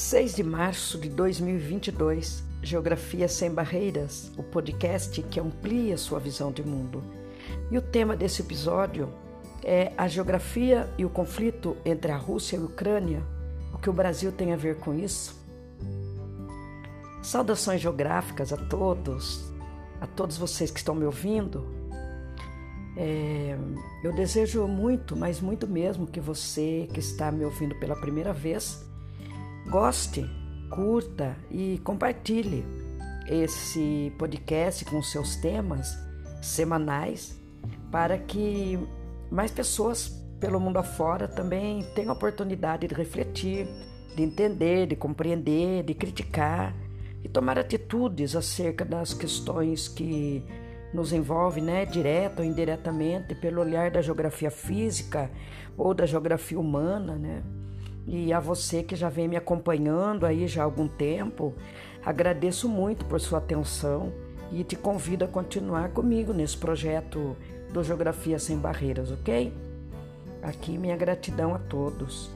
6 0.00 0.34
de 0.34 0.42
março 0.42 0.98
de 0.98 1.10
2022, 1.10 2.42
Geografia 2.62 3.28
Sem 3.28 3.50
Barreiras, 3.50 4.32
o 4.36 4.42
podcast 4.42 5.22
que 5.22 5.38
amplia 5.38 5.96
sua 5.98 6.18
visão 6.18 6.50
de 6.50 6.64
mundo. 6.64 7.02
E 7.70 7.76
o 7.76 7.82
tema 7.82 8.16
desse 8.16 8.40
episódio 8.40 9.12
é 9.62 9.92
a 9.98 10.08
geografia 10.08 10.88
e 10.96 11.04
o 11.04 11.10
conflito 11.10 11.76
entre 11.84 12.10
a 12.10 12.16
Rússia 12.16 12.56
e 12.56 12.58
a 12.58 12.62
Ucrânia. 12.62 13.22
O 13.74 13.78
que 13.78 13.90
o 13.90 13.92
Brasil 13.92 14.32
tem 14.32 14.52
a 14.52 14.56
ver 14.56 14.78
com 14.78 14.94
isso? 14.94 15.38
Saudações 17.22 17.80
geográficas 17.80 18.54
a 18.54 18.56
todos, 18.56 19.52
a 20.00 20.06
todos 20.06 20.38
vocês 20.38 20.70
que 20.70 20.78
estão 20.78 20.94
me 20.94 21.04
ouvindo. 21.04 21.64
É, 22.96 23.56
eu 24.02 24.12
desejo 24.14 24.66
muito, 24.66 25.14
mas 25.14 25.40
muito 25.40 25.68
mesmo, 25.68 26.06
que 26.06 26.18
você 26.18 26.88
que 26.92 26.98
está 26.98 27.30
me 27.30 27.44
ouvindo 27.44 27.74
pela 27.76 27.94
primeira 27.94 28.32
vez 28.32 28.89
Goste, 29.70 30.28
curta 30.68 31.36
e 31.48 31.78
compartilhe 31.84 32.64
esse 33.28 34.12
podcast 34.18 34.84
com 34.84 35.00
seus 35.00 35.36
temas 35.36 35.96
semanais 36.42 37.40
para 37.88 38.18
que 38.18 38.76
mais 39.30 39.52
pessoas 39.52 40.08
pelo 40.40 40.58
mundo 40.58 40.78
afora 40.78 41.28
também 41.28 41.84
tenham 41.94 42.10
a 42.10 42.14
oportunidade 42.14 42.88
de 42.88 42.94
refletir, 42.96 43.68
de 44.16 44.24
entender, 44.24 44.88
de 44.88 44.96
compreender, 44.96 45.84
de 45.84 45.94
criticar 45.94 46.74
e 47.22 47.28
tomar 47.28 47.56
atitudes 47.56 48.34
acerca 48.34 48.84
das 48.84 49.14
questões 49.14 49.86
que 49.86 50.44
nos 50.92 51.12
envolvem, 51.12 51.62
né, 51.62 51.86
direta 51.86 52.42
ou 52.42 52.48
indiretamente, 52.48 53.36
pelo 53.36 53.60
olhar 53.60 53.88
da 53.92 54.02
geografia 54.02 54.50
física 54.50 55.30
ou 55.78 55.94
da 55.94 56.06
geografia 56.06 56.58
humana, 56.58 57.14
né? 57.14 57.44
E 58.10 58.32
a 58.32 58.40
você 58.40 58.82
que 58.82 58.96
já 58.96 59.08
vem 59.08 59.28
me 59.28 59.36
acompanhando 59.36 60.26
aí 60.26 60.48
já 60.48 60.62
há 60.62 60.64
algum 60.64 60.88
tempo. 60.88 61.54
Agradeço 62.04 62.68
muito 62.68 63.04
por 63.04 63.20
sua 63.20 63.38
atenção 63.38 64.12
e 64.50 64.64
te 64.64 64.74
convido 64.74 65.24
a 65.24 65.28
continuar 65.28 65.90
comigo 65.90 66.32
nesse 66.32 66.56
projeto 66.56 67.36
do 67.72 67.84
Geografia 67.84 68.36
Sem 68.36 68.58
Barreiras, 68.58 69.12
ok? 69.12 69.52
Aqui 70.42 70.76
minha 70.76 70.96
gratidão 70.96 71.54
a 71.54 71.58
todos. 71.60 72.32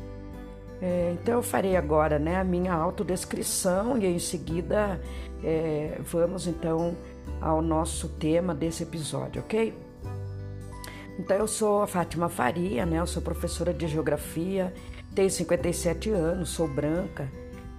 É, 0.80 1.16
então 1.20 1.34
eu 1.34 1.42
farei 1.42 1.74
agora 1.74 2.20
né, 2.20 2.36
a 2.36 2.44
minha 2.44 2.72
autodescrição 2.72 3.98
e 3.98 4.06
em 4.06 4.18
seguida 4.20 5.00
é, 5.42 5.98
vamos 6.04 6.46
então 6.46 6.96
ao 7.40 7.60
nosso 7.60 8.08
tema 8.10 8.54
desse 8.54 8.84
episódio, 8.84 9.42
ok? 9.42 9.76
Então 11.18 11.36
eu 11.36 11.48
sou 11.48 11.82
a 11.82 11.86
Fátima 11.88 12.28
Faria, 12.28 12.86
né? 12.86 13.00
Eu 13.00 13.06
sou 13.06 13.22
professora 13.22 13.72
de 13.72 13.88
Geografia 13.88 14.72
tenho 15.14 15.30
57 15.30 16.10
anos, 16.10 16.50
sou 16.50 16.66
branca, 16.66 17.30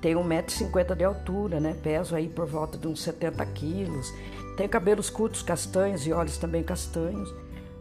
tenho 0.01 0.19
1,50m 0.19 0.95
de 0.95 1.03
altura, 1.03 1.59
né? 1.59 1.75
Peso 1.81 2.15
aí 2.15 2.29
por 2.29 2.45
volta 2.45 2.77
de 2.77 2.87
uns 2.87 3.01
70 3.01 3.45
quilos. 3.47 4.13
Tenho 4.55 4.69
cabelos 4.69 5.09
curtos 5.09 5.41
castanhos 5.41 6.05
e 6.07 6.13
olhos 6.13 6.37
também 6.37 6.63
castanhos. 6.63 7.33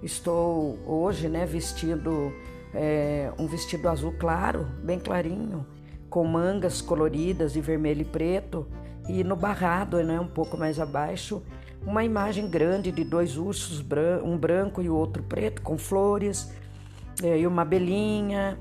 Estou 0.02 0.78
hoje, 0.86 1.28
né, 1.28 1.47
vestindo 1.47 2.32
é, 2.75 3.32
um 3.38 3.47
vestido 3.47 3.88
azul 3.88 4.12
claro, 4.19 4.66
bem 4.82 4.98
clarinho, 4.98 5.64
com 6.10 6.25
mangas 6.25 6.80
coloridas 6.80 7.52
de 7.52 7.60
vermelho 7.60 8.02
e 8.02 8.05
preto. 8.05 8.66
E 9.08 9.22
no 9.22 9.36
barrado, 9.36 10.02
né, 10.02 10.19
um 10.19 10.27
pouco 10.27 10.56
mais 10.56 10.80
abaixo, 10.80 11.42
uma 11.86 12.05
imagem 12.05 12.48
grande 12.48 12.91
de 12.91 13.05
dois 13.05 13.36
ursos, 13.36 13.84
um 14.25 14.36
branco 14.36 14.82
e 14.82 14.88
o 14.88 14.94
outro 14.94 15.22
preto, 15.22 15.62
com 15.62 15.78
flores, 15.78 16.50
é, 17.22 17.38
e 17.38 17.47
uma 17.47 17.62
abelhinha, 17.62 18.59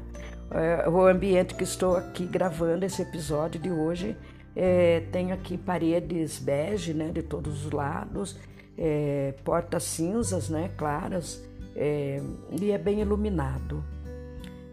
é, 0.52 0.88
o 0.88 1.06
ambiente 1.08 1.56
que 1.56 1.64
estou 1.64 1.96
aqui 1.96 2.26
gravando 2.26 2.86
esse 2.86 3.02
episódio 3.02 3.60
de 3.60 3.72
hoje 3.72 4.16
é, 4.56 5.02
tem 5.12 5.32
aqui 5.32 5.58
paredes 5.58 6.40
bege, 6.40 6.94
né, 6.94 7.10
de 7.10 7.24
todos 7.24 7.66
os 7.66 7.72
lados, 7.72 8.38
é, 8.78 9.34
portas 9.44 9.84
cinzas, 9.84 10.50
né, 10.50 10.70
claras, 10.78 11.44
é, 11.76 12.22
e 12.52 12.72
é 12.72 12.78
bem 12.78 13.02
iluminado. 13.02 13.84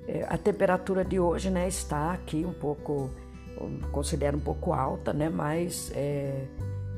É, 0.07 0.27
a 0.29 0.37
temperatura 0.37 1.05
de 1.05 1.19
hoje, 1.19 1.51
né, 1.51 1.67
está 1.67 2.13
aqui 2.13 2.45
um 2.45 2.53
pouco, 2.53 3.11
considero 3.91 4.37
um 4.37 4.41
pouco 4.41 4.73
alta, 4.73 5.13
né, 5.13 5.29
mas 5.29 5.91
é, 5.95 6.45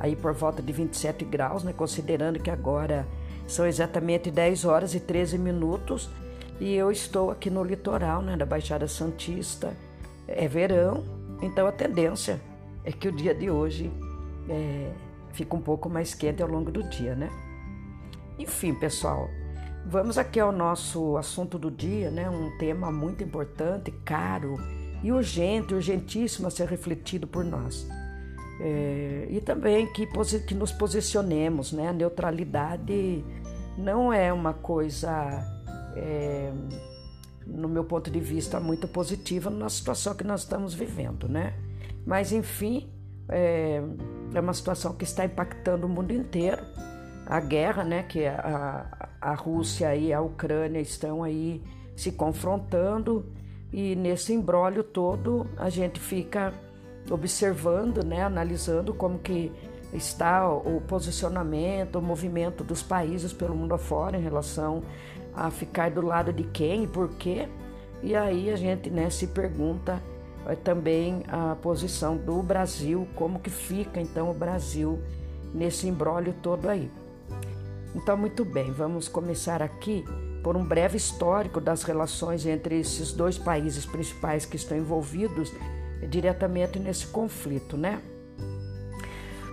aí 0.01 0.17
por 0.17 0.33
volta 0.33 0.61
de 0.61 0.73
27 0.73 1.25
graus, 1.25 1.63
né, 1.63 1.73
considerando 1.73 2.41
que 2.41 2.51
agora 2.51 3.07
são 3.47 3.67
exatamente 3.67 4.31
10 4.31 4.65
horas 4.65 4.95
e 4.95 5.01
13 5.01 5.39
minutos 5.39 6.11
e 6.61 6.75
eu 6.75 6.91
estou 6.91 7.31
aqui 7.31 7.51
no 7.51 7.65
litoral, 7.65 8.23
né, 8.23 8.37
da 8.37 8.47
Baixada 8.47 8.87
Santista. 8.87 9.77
É 10.29 10.47
verão, 10.47 11.05
então 11.43 11.67
a 11.67 11.73
tendência 11.73 12.41
é 12.85 12.93
que 12.93 13.09
o 13.09 13.13
dia 13.13 13.35
de 13.35 13.51
hoje 13.51 13.91
é, 14.49 14.93
fica 15.33 15.57
um 15.57 15.61
pouco 15.61 15.89
mais 15.89 16.15
quente 16.15 16.43
ao 16.43 16.49
longo 16.49 16.71
do 16.71 16.83
dia, 16.83 17.15
né? 17.15 17.29
Enfim, 18.39 18.75
pessoal, 18.75 19.29
vamos 19.87 20.19
aqui 20.19 20.41
ao 20.41 20.53
nosso 20.53 21.17
assunto 21.17 21.59
do 21.59 21.71
dia, 21.71 22.11
né? 22.11 22.31
Um 22.31 22.57
tema 22.59 22.91
muito 22.91 23.23
importante, 23.23 23.91
caro 24.05 24.57
e 25.03 25.13
urgente, 25.13 25.75
urgentíssimo 25.75 26.47
a 26.47 26.51
ser 26.51 26.69
refletido 26.69 27.27
por 27.27 27.45
nós. 27.45 27.87
É, 28.61 29.27
e 29.31 29.41
também 29.41 29.87
que, 29.93 30.07
que 30.47 30.55
nos 30.55 30.71
posicionemos, 30.73 31.73
né? 31.73 31.89
A 31.89 31.93
neutralidade 31.93 33.25
não 33.77 34.13
é 34.13 34.33
uma 34.33 34.53
coisa 34.53 35.52
é, 35.97 36.53
no 37.47 37.69
meu 37.69 37.85
ponto 37.85 38.11
de 38.11 38.21
vista, 38.21 38.61
muito 38.61 38.87
positiva 38.89 39.51
na 39.51 39.69
situação 39.69 40.15
que 40.15 40.25
nós 40.25 40.43
estamos 40.43 40.75
vivendo, 40.75 41.29
né? 41.29 41.55
Mas, 42.07 42.33
enfim, 42.33 42.91
é, 43.29 43.83
é 44.35 44.41
uma 44.41 44.55
situação 44.55 44.95
que 44.95 45.05
está 45.05 45.25
impactando 45.25 45.87
o 45.87 45.89
mundo 45.89 46.13
inteiro. 46.13 46.63
A 47.27 47.41
guerra, 47.41 47.85
né, 47.85 48.03
que 48.03 48.27
a, 48.27 49.11
a 49.21 49.35
Rússia 49.35 49.95
e 49.95 50.13
a 50.13 50.21
Ucrânia 50.21 50.81
estão 50.81 51.23
aí 51.23 51.63
se 51.95 52.11
confrontando 52.13 53.25
e 53.73 53.95
nesse 53.95 54.33
embrólio 54.33 54.83
todo 54.83 55.47
a 55.57 55.71
gente 55.71 56.01
fica 56.01 56.53
observando, 57.11 58.05
né, 58.05 58.23
analisando 58.23 58.93
como 58.93 59.19
que 59.19 59.53
está 59.93 60.49
o 60.49 60.81
posicionamento, 60.81 61.97
o 61.97 62.03
movimento 62.03 62.65
dos 62.65 62.83
países 62.83 63.33
pelo 63.33 63.55
mundo 63.55 63.75
afora 63.75 64.17
em 64.17 64.23
relação 64.23 64.83
a 65.35 65.51
ficar 65.51 65.91
do 65.91 66.05
lado 66.05 66.33
de 66.33 66.45
quem 66.45 66.85
e 66.85 66.87
por 66.87 67.09
quê. 67.11 67.49
E 68.03 68.15
aí 68.15 68.51
a 68.51 68.57
gente 68.57 68.91
né, 68.91 69.09
se 69.11 69.29
pergunta 69.29 70.03
é, 70.47 70.55
também 70.55 71.23
a 71.29 71.55
posição 71.57 72.17
do 72.17 72.43
Brasil, 72.43 73.07
como 73.15 73.39
que 73.39 73.51
fica 73.51 74.01
então 74.01 74.31
o 74.31 74.35
Brasil 74.35 74.99
nesse 75.55 75.87
embrólio 75.87 76.35
todo 76.43 76.69
aí. 76.69 76.91
Então, 77.95 78.17
muito 78.17 78.45
bem, 78.45 78.71
vamos 78.73 79.07
começar 79.07 79.63
aqui 79.63 80.05
por 80.43 80.57
um 80.57 80.65
breve 80.65 80.97
histórico 80.97 81.61
das 81.61 81.83
relações 81.83 82.47
entre 82.47 82.81
esses 82.81 83.13
dois 83.13 83.39
países 83.39 83.85
principais 83.85 84.47
que 84.47 84.57
estão 84.57 84.77
envolvidos 84.77 85.53
diretamente 86.09 86.79
nesse 86.79 87.07
conflito, 87.07 87.77
né? 87.77 88.01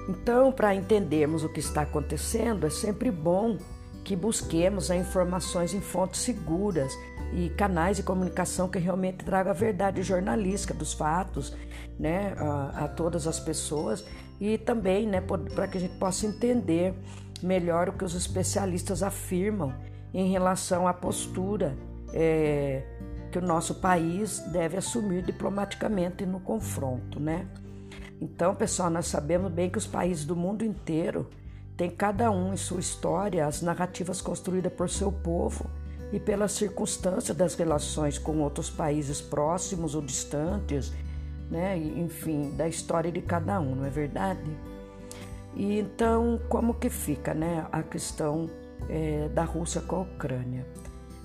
Então, 0.07 0.51
para 0.51 0.73
entendermos 0.73 1.43
o 1.43 1.49
que 1.49 1.59
está 1.59 1.81
acontecendo, 1.81 2.65
é 2.65 2.69
sempre 2.69 3.11
bom 3.11 3.57
que 4.09 4.15
busquemos 4.15 4.89
informações 4.89 5.71
em 5.71 5.81
fontes 5.81 6.21
seguras 6.21 6.97
e 7.31 7.47
canais 7.51 7.97
de 7.97 8.01
comunicação 8.01 8.67
que 8.67 8.79
realmente 8.79 9.23
tragam 9.23 9.51
a 9.51 9.53
verdade 9.53 10.01
jornalística 10.01 10.73
dos 10.73 10.93
fatos 10.93 11.55
né, 11.99 12.33
a, 12.35 12.85
a 12.85 12.87
todas 12.87 13.27
as 13.27 13.39
pessoas 13.39 14.03
e 14.41 14.57
também 14.57 15.05
né, 15.05 15.21
para 15.21 15.67
que 15.67 15.77
a 15.77 15.79
gente 15.79 15.95
possa 15.99 16.25
entender 16.25 16.95
melhor 17.43 17.89
o 17.89 17.93
que 17.93 18.03
os 18.03 18.15
especialistas 18.15 19.03
afirmam 19.03 19.75
em 20.11 20.31
relação 20.31 20.87
à 20.87 20.93
postura 20.93 21.77
é, 22.11 22.81
que 23.31 23.37
o 23.37 23.43
nosso 23.43 23.75
país 23.75 24.39
deve 24.51 24.75
assumir 24.75 25.21
diplomaticamente 25.21 26.25
no 26.25 26.39
confronto, 26.39 27.19
né? 27.19 27.45
Então, 28.19 28.55
pessoal, 28.55 28.89
nós 28.89 29.05
sabemos 29.05 29.51
bem 29.51 29.69
que 29.69 29.77
os 29.77 29.85
países 29.85 30.25
do 30.25 30.35
mundo 30.35 30.65
inteiro 30.65 31.29
tem 31.79 31.89
cada 31.89 32.29
um 32.29 32.53
em 32.53 32.57
sua 32.57 32.81
história 32.81 33.47
as 33.47 33.61
narrativas 33.61 34.19
construídas 34.19 34.73
por 34.73 34.89
seu 34.89 35.09
povo 35.09 35.65
e 36.11 36.19
pelas 36.19 36.51
circunstâncias 36.51 37.37
das 37.37 37.55
relações 37.55 38.17
com 38.17 38.39
outros 38.39 38.69
países 38.69 39.21
próximos 39.21 39.95
ou 39.95 40.01
distantes, 40.01 40.91
né? 41.49 41.77
enfim, 41.77 42.53
da 42.57 42.67
história 42.67 43.09
de 43.09 43.21
cada 43.21 43.61
um, 43.61 43.75
não 43.75 43.85
é 43.85 43.89
verdade? 43.89 44.51
E 45.55 45.79
então, 45.79 46.37
como 46.49 46.73
que 46.73 46.89
fica 46.89 47.33
né, 47.33 47.65
a 47.71 47.81
questão 47.81 48.49
é, 48.89 49.29
da 49.29 49.45
Rússia 49.45 49.79
com 49.79 49.95
a 49.95 50.01
Ucrânia? 50.01 50.67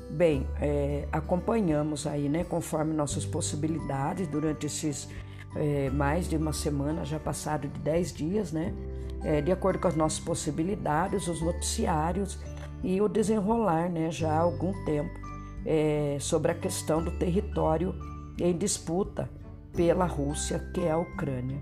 Bem, 0.09 0.47
é, 0.61 1.09
acompanhamos 1.11 2.07
aí, 2.07 2.29
né, 2.29 2.45
conforme 2.45 2.95
nossas 2.95 3.27
possibilidades, 3.27 4.29
durante 4.29 4.67
esses 4.67 5.09
é, 5.57 5.91
mais 5.91 6.29
de 6.29 6.37
uma 6.37 6.53
semana, 6.53 7.05
já 7.05 7.19
passado 7.19 7.67
de 7.67 7.81
10 7.81 8.13
dias, 8.13 8.53
né? 8.53 8.73
É, 9.25 9.41
de 9.41 9.51
acordo 9.51 9.79
com 9.79 9.89
as 9.89 9.97
nossas 9.97 10.21
possibilidades, 10.21 11.27
os 11.27 11.41
noticiários 11.41 12.39
e 12.83 13.01
o 13.01 13.09
desenrolar 13.09 13.89
né, 13.89 14.11
já 14.11 14.31
há 14.31 14.41
algum 14.41 14.73
tempo 14.85 15.19
é, 15.65 16.19
sobre 16.21 16.53
a 16.53 16.55
questão 16.55 17.03
do 17.03 17.11
território 17.13 17.95
em 18.39 18.57
disputa 18.57 19.29
pela 19.75 20.05
Rússia, 20.05 20.59
que 20.73 20.83
é 20.83 20.91
a 20.91 20.99
Ucrânia. 20.99 21.61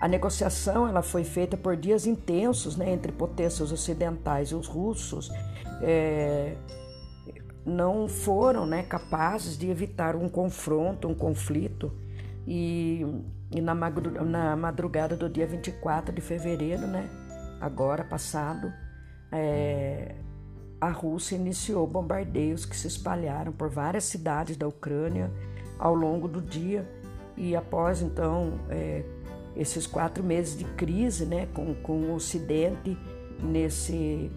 A 0.00 0.08
negociação 0.08 0.88
ela 0.88 1.00
foi 1.00 1.22
feita 1.22 1.56
por 1.56 1.76
dias 1.76 2.06
intensos 2.06 2.76
né, 2.76 2.92
entre 2.92 3.12
potências 3.12 3.70
ocidentais 3.70 4.48
e 4.48 4.54
os 4.56 4.66
russos. 4.66 5.30
É, 5.80 6.56
não 7.64 8.08
foram 8.08 8.66
né, 8.66 8.82
capazes 8.82 9.56
de 9.56 9.70
evitar 9.70 10.16
um 10.16 10.28
confronto, 10.28 11.06
um 11.06 11.14
conflito. 11.14 11.92
E, 12.46 13.06
e 13.50 13.60
na, 13.60 13.74
na, 13.74 14.56
madrugada 14.56 15.16
do 15.16 15.28
dia 15.28 15.46
24 15.46 16.14
de 16.14 16.20
fevereiro, 16.20 16.86
né, 16.86 17.08
agora 17.60 18.02
passado, 18.04 18.72
é, 19.30 20.16
a 20.80 20.90
Rússia 20.90 21.36
iniciou 21.36 21.86
bombardeios 21.86 22.64
que 22.64 22.76
se 22.76 22.88
espalharam 22.88 23.52
por 23.52 23.68
várias 23.68 24.04
cidades 24.04 24.56
da 24.56 24.66
Ucrânia 24.66 25.30
ao 25.78 25.94
longo 25.94 26.26
do 26.26 26.40
dia. 26.40 26.88
E 27.36 27.54
após 27.54 28.02
então 28.02 28.58
é, 28.68 29.04
esses 29.56 29.86
quatro 29.86 30.24
meses 30.24 30.58
de 30.58 30.64
crise 30.64 31.24
né, 31.24 31.46
com, 31.54 31.74
com 31.76 32.10
o 32.10 32.14
Ocidente 32.14 32.98
nesse 33.40 34.30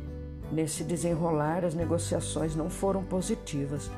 Nesse 0.52 0.84
desenrolar, 0.84 1.66
as 1.66 1.74
negociações 1.74 2.56
não 2.56 2.70
foram 2.70 3.04
positivas. 3.04 3.90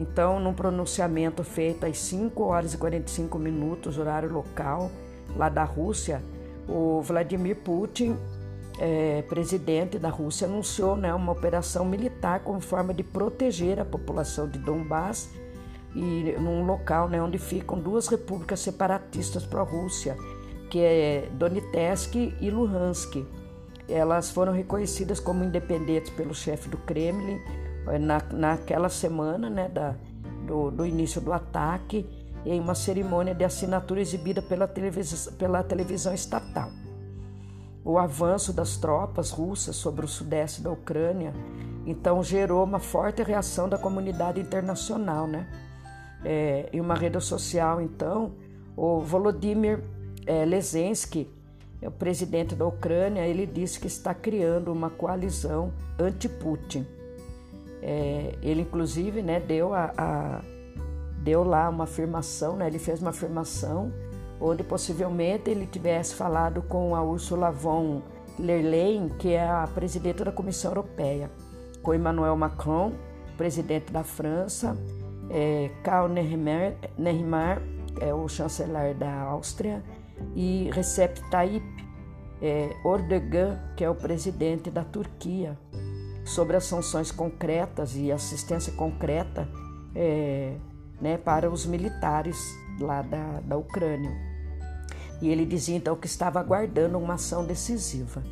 Então, 0.00 0.40
num 0.40 0.54
pronunciamento 0.54 1.44
feito 1.44 1.84
às 1.84 1.98
5 1.98 2.42
horas 2.42 2.72
e 2.72 2.78
45 2.78 3.38
minutos, 3.38 3.98
horário 3.98 4.32
local, 4.32 4.90
lá 5.36 5.50
da 5.50 5.62
Rússia, 5.62 6.22
o 6.66 7.02
Vladimir 7.02 7.56
Putin, 7.56 8.16
é, 8.78 9.20
presidente 9.28 9.98
da 9.98 10.08
Rússia, 10.08 10.46
anunciou 10.46 10.96
né, 10.96 11.12
uma 11.12 11.32
operação 11.32 11.84
militar 11.84 12.40
como 12.40 12.60
forma 12.60 12.94
de 12.94 13.02
proteger 13.02 13.78
a 13.78 13.84
população 13.84 14.48
de 14.48 14.58
Donbass 14.58 15.28
e 15.94 16.34
num 16.38 16.64
local 16.64 17.06
né, 17.06 17.20
onde 17.22 17.36
ficam 17.36 17.78
duas 17.78 18.06
repúblicas 18.06 18.60
separatistas 18.60 19.44
pró-Rússia, 19.44 20.16
que 20.70 20.80
é 20.80 21.28
Donetsk 21.32 22.14
e 22.40 22.50
Luhansk. 22.50 23.22
Elas 23.86 24.30
foram 24.30 24.54
reconhecidas 24.54 25.20
como 25.20 25.44
independentes 25.44 26.10
pelo 26.10 26.34
chefe 26.34 26.70
do 26.70 26.78
Kremlin 26.78 27.38
na, 28.00 28.22
naquela 28.32 28.88
semana 28.88 29.48
né, 29.48 29.68
da, 29.68 29.94
do, 30.46 30.70
do 30.70 30.86
início 30.86 31.20
do 31.20 31.32
ataque, 31.32 32.06
em 32.44 32.58
uma 32.58 32.74
cerimônia 32.74 33.34
de 33.34 33.44
assinatura 33.44 34.00
exibida 34.00 34.40
pela, 34.40 34.66
televis, 34.66 35.28
pela 35.38 35.62
televisão 35.62 36.14
estatal. 36.14 36.70
O 37.84 37.98
avanço 37.98 38.52
das 38.52 38.76
tropas 38.76 39.30
russas 39.30 39.76
sobre 39.76 40.04
o 40.04 40.08
sudeste 40.08 40.62
da 40.62 40.70
Ucrânia 40.70 41.32
então 41.86 42.22
gerou 42.22 42.62
uma 42.62 42.78
forte 42.78 43.22
reação 43.22 43.68
da 43.68 43.78
comunidade 43.78 44.40
internacional, 44.40 45.26
né? 45.26 45.46
É, 46.22 46.68
em 46.72 46.80
uma 46.80 46.94
rede 46.94 47.18
social, 47.20 47.80
então, 47.80 48.34
o 48.76 49.00
Volodymyr 49.00 49.82
é, 50.26 50.44
é 51.82 51.88
o 51.88 51.90
presidente 51.90 52.54
da 52.54 52.66
Ucrânia, 52.66 53.26
ele 53.26 53.46
disse 53.46 53.80
que 53.80 53.86
está 53.86 54.12
criando 54.12 54.70
uma 54.70 54.90
coalizão 54.90 55.72
anti-Putin. 55.98 56.86
É, 57.82 58.34
ele, 58.42 58.62
inclusive, 58.62 59.22
né, 59.22 59.40
deu, 59.40 59.72
a, 59.72 59.92
a, 59.96 60.42
deu 61.22 61.42
lá 61.42 61.68
uma 61.68 61.84
afirmação, 61.84 62.56
né, 62.56 62.66
ele 62.66 62.78
fez 62.78 63.00
uma 63.00 63.10
afirmação 63.10 63.92
onde 64.40 64.62
possivelmente 64.62 65.50
ele 65.50 65.66
tivesse 65.66 66.14
falado 66.14 66.62
com 66.62 66.94
a 66.94 67.02
Ursula 67.02 67.50
von 67.50 68.02
der 68.38 68.62
Leyen, 68.62 69.08
que 69.08 69.34
é 69.34 69.46
a 69.46 69.68
presidente 69.74 70.24
da 70.24 70.32
Comissão 70.32 70.70
Europeia, 70.70 71.30
com 71.82 71.94
Emmanuel 71.94 72.36
Macron, 72.36 72.92
presidente 73.36 73.92
da 73.92 74.02
França, 74.02 74.76
é, 75.30 75.70
Karl 75.82 76.08
Nehammer, 76.08 76.76
Nehammer 76.98 77.62
é 78.00 78.14
o 78.14 78.26
chanceler 78.28 78.94
da 78.94 79.22
Áustria, 79.22 79.82
e 80.34 80.70
Recep 80.72 81.20
Tayyip 81.30 81.64
é, 82.42 82.70
Erdogan, 82.84 83.58
que 83.76 83.84
é 83.84 83.90
o 83.90 83.94
presidente 83.94 84.70
da 84.70 84.84
Turquia, 84.84 85.58
sobre 86.30 86.56
as 86.56 86.64
sanções 86.64 87.10
concretas 87.10 87.96
e 87.96 88.10
assistência 88.12 88.72
concreta 88.72 89.48
é, 89.94 90.56
né, 91.00 91.18
para 91.18 91.50
os 91.50 91.66
militares 91.66 92.38
lá 92.78 93.02
da, 93.02 93.40
da 93.40 93.56
Ucrânia. 93.56 94.10
E 95.20 95.28
ele 95.28 95.44
dizia 95.44 95.76
então 95.76 95.96
que 95.96 96.06
estava 96.06 96.40
aguardando 96.40 96.98
uma 96.98 97.14
ação 97.14 97.44
decisiva. 97.44 98.22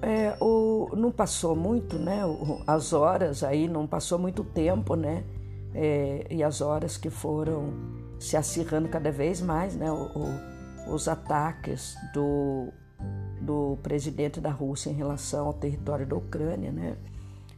É, 0.00 0.36
o, 0.40 0.90
não 0.96 1.12
passou 1.12 1.54
muito, 1.54 1.98
né? 1.98 2.22
As 2.66 2.92
horas 2.92 3.44
aí, 3.44 3.68
não 3.68 3.86
passou 3.86 4.18
muito 4.18 4.42
tempo, 4.42 4.96
né? 4.96 5.24
É, 5.74 6.26
e 6.30 6.42
as 6.42 6.60
horas 6.60 6.96
que 6.96 7.10
foram 7.10 7.72
se 8.18 8.36
acirrando 8.36 8.88
cada 8.88 9.10
vez 9.10 9.40
mais 9.40 9.74
né, 9.74 9.90
o, 9.90 10.10
o, 10.14 10.94
os 10.94 11.08
ataques 11.08 11.96
do, 12.14 12.72
do 13.42 13.76
presidente 13.82 14.40
da 14.40 14.50
Rússia 14.50 14.90
em 14.90 14.94
relação 14.94 15.46
ao 15.46 15.52
território 15.52 16.06
da 16.06 16.16
Ucrânia. 16.16 16.70
Né? 16.70 16.96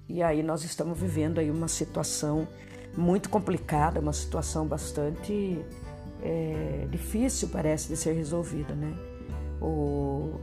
E 0.08 0.22
aí 0.22 0.42
nós 0.42 0.64
estamos 0.64 0.98
vivendo 0.98 1.38
aí 1.38 1.50
uma 1.50 1.69
situação 1.69 2.48
muito 2.96 3.28
complicada, 3.28 4.00
uma 4.00 4.12
situação 4.12 4.66
bastante 4.66 5.64
é, 6.22 6.86
difícil, 6.90 7.48
parece, 7.48 7.88
de 7.88 7.96
ser 7.96 8.12
resolvida. 8.12 8.75
Né? 8.75 8.94
O, 9.60 10.34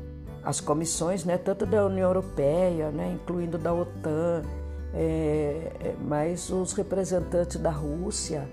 as 0.44 0.60
comissões, 0.60 1.26
né, 1.26 1.38
tanto 1.38 1.66
da 1.66 1.86
União 1.86 2.10
Europeia, 2.10 2.92
né, 2.92 3.12
incluindo 3.14 3.58
da 3.58 3.74
OTAN, 3.74 4.44
é, 4.94 5.72
é 5.80 5.96
mas 6.02 6.50
os 6.50 6.74
representantes 6.74 7.58
da 7.58 7.72
Rússia, 7.72 8.48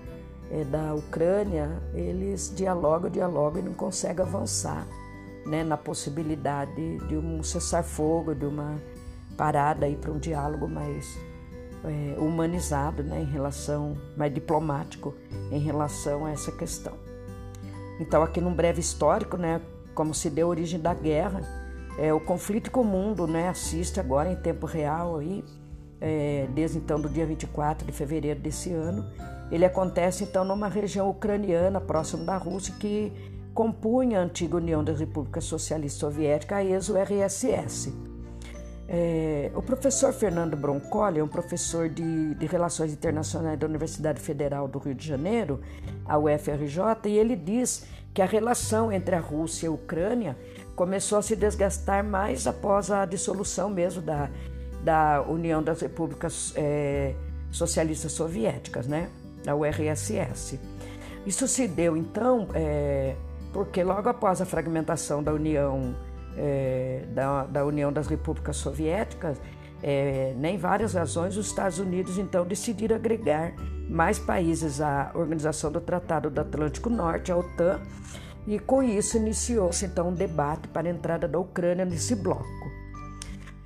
é, 0.51 0.63
da 0.63 0.93
Ucrânia, 0.95 1.81
eles 1.93 2.51
dialogam, 2.55 3.09
dialogam 3.09 3.61
e 3.61 3.65
não 3.65 3.73
conseguem 3.73 4.23
avançar 4.23 4.87
né, 5.49 5.63
na 5.63 5.75
possibilidade 5.75 6.97
de 7.07 7.17
um 7.17 7.41
cessar-fogo, 7.41 8.35
de 8.35 8.45
uma 8.45 8.79
parada 9.35 9.89
para 9.99 10.11
um 10.11 10.19
diálogo 10.19 10.67
mais 10.67 11.17
é, 11.83 12.19
humanizado, 12.19 13.03
né, 13.03 13.21
em 13.21 13.25
relação, 13.25 13.97
mais 14.15 14.31
diplomático 14.31 15.15
em 15.51 15.59
relação 15.59 16.25
a 16.25 16.31
essa 16.31 16.51
questão. 16.51 16.93
Então, 17.99 18.21
aqui 18.21 18.39
num 18.39 18.53
breve 18.53 18.79
histórico, 18.79 19.37
né, 19.37 19.59
como 19.95 20.13
se 20.13 20.29
deu 20.29 20.47
origem 20.47 20.79
da 20.79 20.93
guerra, 20.93 21.41
é, 21.97 22.13
o 22.13 22.19
conflito 22.19 22.71
que 22.71 22.77
o 22.77 22.83
mundo 22.83 23.25
né, 23.25 23.49
assiste 23.49 23.99
agora 23.99 24.31
em 24.31 24.35
tempo 24.35 24.67
real, 24.67 25.17
aí, 25.17 25.43
é, 25.99 26.47
desde 26.53 26.77
então 26.77 27.01
do 27.01 27.09
dia 27.09 27.25
24 27.25 27.87
de 27.87 27.91
fevereiro 27.91 28.39
desse 28.39 28.71
ano, 28.71 29.05
ele 29.51 29.65
acontece 29.65 30.23
então 30.23 30.45
numa 30.45 30.67
região 30.67 31.09
ucraniana 31.09 31.81
próximo 31.81 32.23
da 32.23 32.37
Rússia 32.37 32.73
que 32.79 33.11
compunha 33.59 34.21
a 34.21 34.23
antiga 34.23 34.55
União 34.55 34.81
das 34.81 35.01
Repúblicas 35.01 35.43
Socialistas 35.43 35.99
Soviéticas, 35.99 36.59
a 36.59 36.63
ex-URSS. 36.63 37.93
É, 38.87 39.51
o 39.53 39.61
professor 39.61 40.13
Fernando 40.13 40.55
Broncoli 40.55 41.19
é 41.19 41.23
um 41.23 41.27
professor 41.27 41.89
de, 41.89 42.35
de, 42.35 42.45
Relações 42.45 42.93
Internacionais 42.93 43.59
da 43.59 43.67
Universidade 43.67 44.21
Federal 44.21 44.65
do 44.65 44.79
Rio 44.79 44.95
de 44.95 45.05
Janeiro, 45.05 45.59
a 46.05 46.17
UFRJ, 46.17 47.09
e 47.09 47.17
ele 47.17 47.35
diz 47.35 47.85
que 48.13 48.21
a 48.21 48.25
relação 48.25 48.93
entre 48.93 49.13
a 49.13 49.19
Rússia 49.19 49.65
e 49.65 49.67
a 49.67 49.71
Ucrânia 49.73 50.37
começou 50.73 51.17
a 51.17 51.21
se 51.21 51.35
desgastar 51.35 52.01
mais 52.01 52.47
após 52.47 52.89
a 52.89 53.05
dissolução 53.05 53.69
mesmo 53.69 54.01
da, 54.01 54.29
da 54.85 55.21
União 55.23 55.61
das 55.61 55.81
Repúblicas 55.81 56.53
é, 56.55 57.13
Socialistas 57.51 58.13
Soviéticas, 58.13 58.87
né? 58.87 59.09
da 59.43 59.53
URSS. 59.53 60.57
Isso 61.25 61.45
se 61.45 61.67
deu 61.67 61.97
então 61.97 62.47
é, 62.53 63.17
porque 63.51 63.83
logo 63.83 64.07
após 64.09 64.41
a 64.41 64.45
fragmentação 64.45 65.23
da 65.23 65.33
União 65.33 65.95
é, 66.37 67.05
da, 67.09 67.45
da, 67.45 67.65
União 67.65 67.91
das 67.91 68.07
Repúblicas 68.07 68.55
Soviéticas, 68.57 69.41
é, 69.81 70.33
nem 70.37 70.57
várias 70.57 70.93
razões, 70.93 71.37
os 71.37 71.47
Estados 71.47 71.79
Unidos 71.79 72.17
então 72.17 72.45
decidiram 72.45 72.95
agregar 72.95 73.53
mais 73.89 74.19
países 74.19 74.81
à 74.81 75.11
Organização 75.15 75.71
do 75.71 75.81
Tratado 75.81 76.29
do 76.29 76.39
Atlântico 76.39 76.89
Norte, 76.89 77.31
a 77.31 77.37
OTAN, 77.37 77.81
e 78.47 78.59
com 78.59 78.81
isso 78.83 79.17
iniciou-se 79.17 79.85
então 79.85 80.09
um 80.09 80.13
debate 80.13 80.67
para 80.67 80.87
a 80.87 80.91
entrada 80.91 81.27
da 81.27 81.39
Ucrânia 81.39 81.85
nesse 81.85 82.15
bloco. 82.15 82.69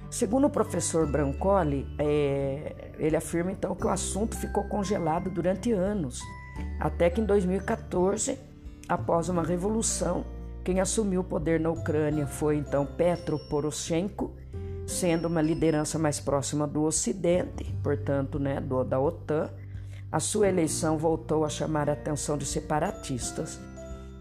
Segundo 0.09 0.45
o 0.45 0.49
professor 0.49 1.07
Brancoli, 1.07 1.87
é, 1.97 2.91
ele 2.99 3.15
afirma 3.15 3.51
então 3.51 3.75
que 3.75 3.85
o 3.85 3.89
assunto 3.89 4.35
ficou 4.37 4.63
congelado 4.65 5.29
durante 5.29 5.71
anos, 5.71 6.21
até 6.79 7.09
que 7.09 7.19
em 7.19 7.25
2014, 7.25 8.37
após 8.93 9.29
uma 9.29 9.43
revolução, 9.43 10.25
quem 10.63 10.79
assumiu 10.79 11.21
o 11.21 11.23
poder 11.23 11.59
na 11.59 11.69
Ucrânia 11.69 12.25
foi 12.25 12.57
então 12.57 12.85
Petro 12.85 13.38
Poroshenko, 13.50 14.31
sendo 14.85 15.27
uma 15.27 15.41
liderança 15.41 16.00
mais 16.00 16.19
próxima 16.19 16.67
do 16.67 16.83
Ocidente, 16.83 17.75
portanto, 17.83 18.39
né, 18.39 18.62
do, 18.62 18.83
da 18.83 19.00
OTAN. 19.00 19.50
A 20.12 20.19
sua 20.19 20.47
eleição 20.47 20.97
voltou 20.97 21.43
a 21.43 21.50
chamar 21.50 21.89
a 21.89 21.93
atenção 21.93 22.38
de 22.38 22.45
separatistas. 22.45 23.59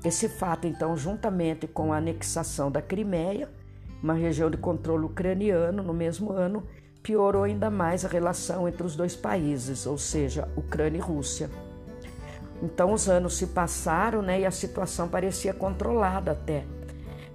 Esse 0.04 0.28
fato, 0.28 0.66
então, 0.66 0.96
juntamente 0.96 1.66
com 1.66 1.92
a 1.92 1.98
anexação 1.98 2.70
da 2.70 2.82
Crimeia, 2.82 3.48
uma 4.02 4.14
região 4.14 4.50
de 4.50 4.56
controle 4.56 5.04
ucraniano, 5.04 5.82
no 5.82 5.94
mesmo 5.94 6.32
ano, 6.32 6.64
piorou 7.02 7.44
ainda 7.44 7.70
mais 7.70 8.04
a 8.04 8.08
relação 8.08 8.66
entre 8.66 8.84
os 8.84 8.96
dois 8.96 9.14
países, 9.14 9.86
ou 9.86 9.98
seja, 9.98 10.48
Ucrânia 10.56 10.98
e 10.98 11.00
Rússia. 11.00 11.50
Então 12.62 12.92
os 12.92 13.08
anos 13.08 13.36
se 13.36 13.48
passaram 13.48 14.22
né, 14.22 14.40
e 14.40 14.46
a 14.46 14.50
situação 14.50 15.08
parecia 15.08 15.52
controlada 15.52 16.30
até. 16.30 16.64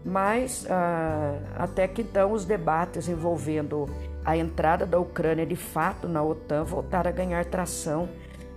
Mas 0.06 0.66
ah, 0.70 1.38
até 1.58 1.86
que 1.86 2.02
então 2.02 2.32
os 2.32 2.46
debates 2.46 3.10
envolvendo 3.10 3.86
a 4.24 4.38
entrada 4.38 4.86
da 4.86 4.98
Ucrânia 4.98 5.46
de 5.46 5.58
fato 5.58 6.08
na 6.08 6.24
OTAN 6.24 6.64
voltaram 6.64 7.10
a 7.10 7.14
ganhar 7.14 7.44
tração 7.46 8.08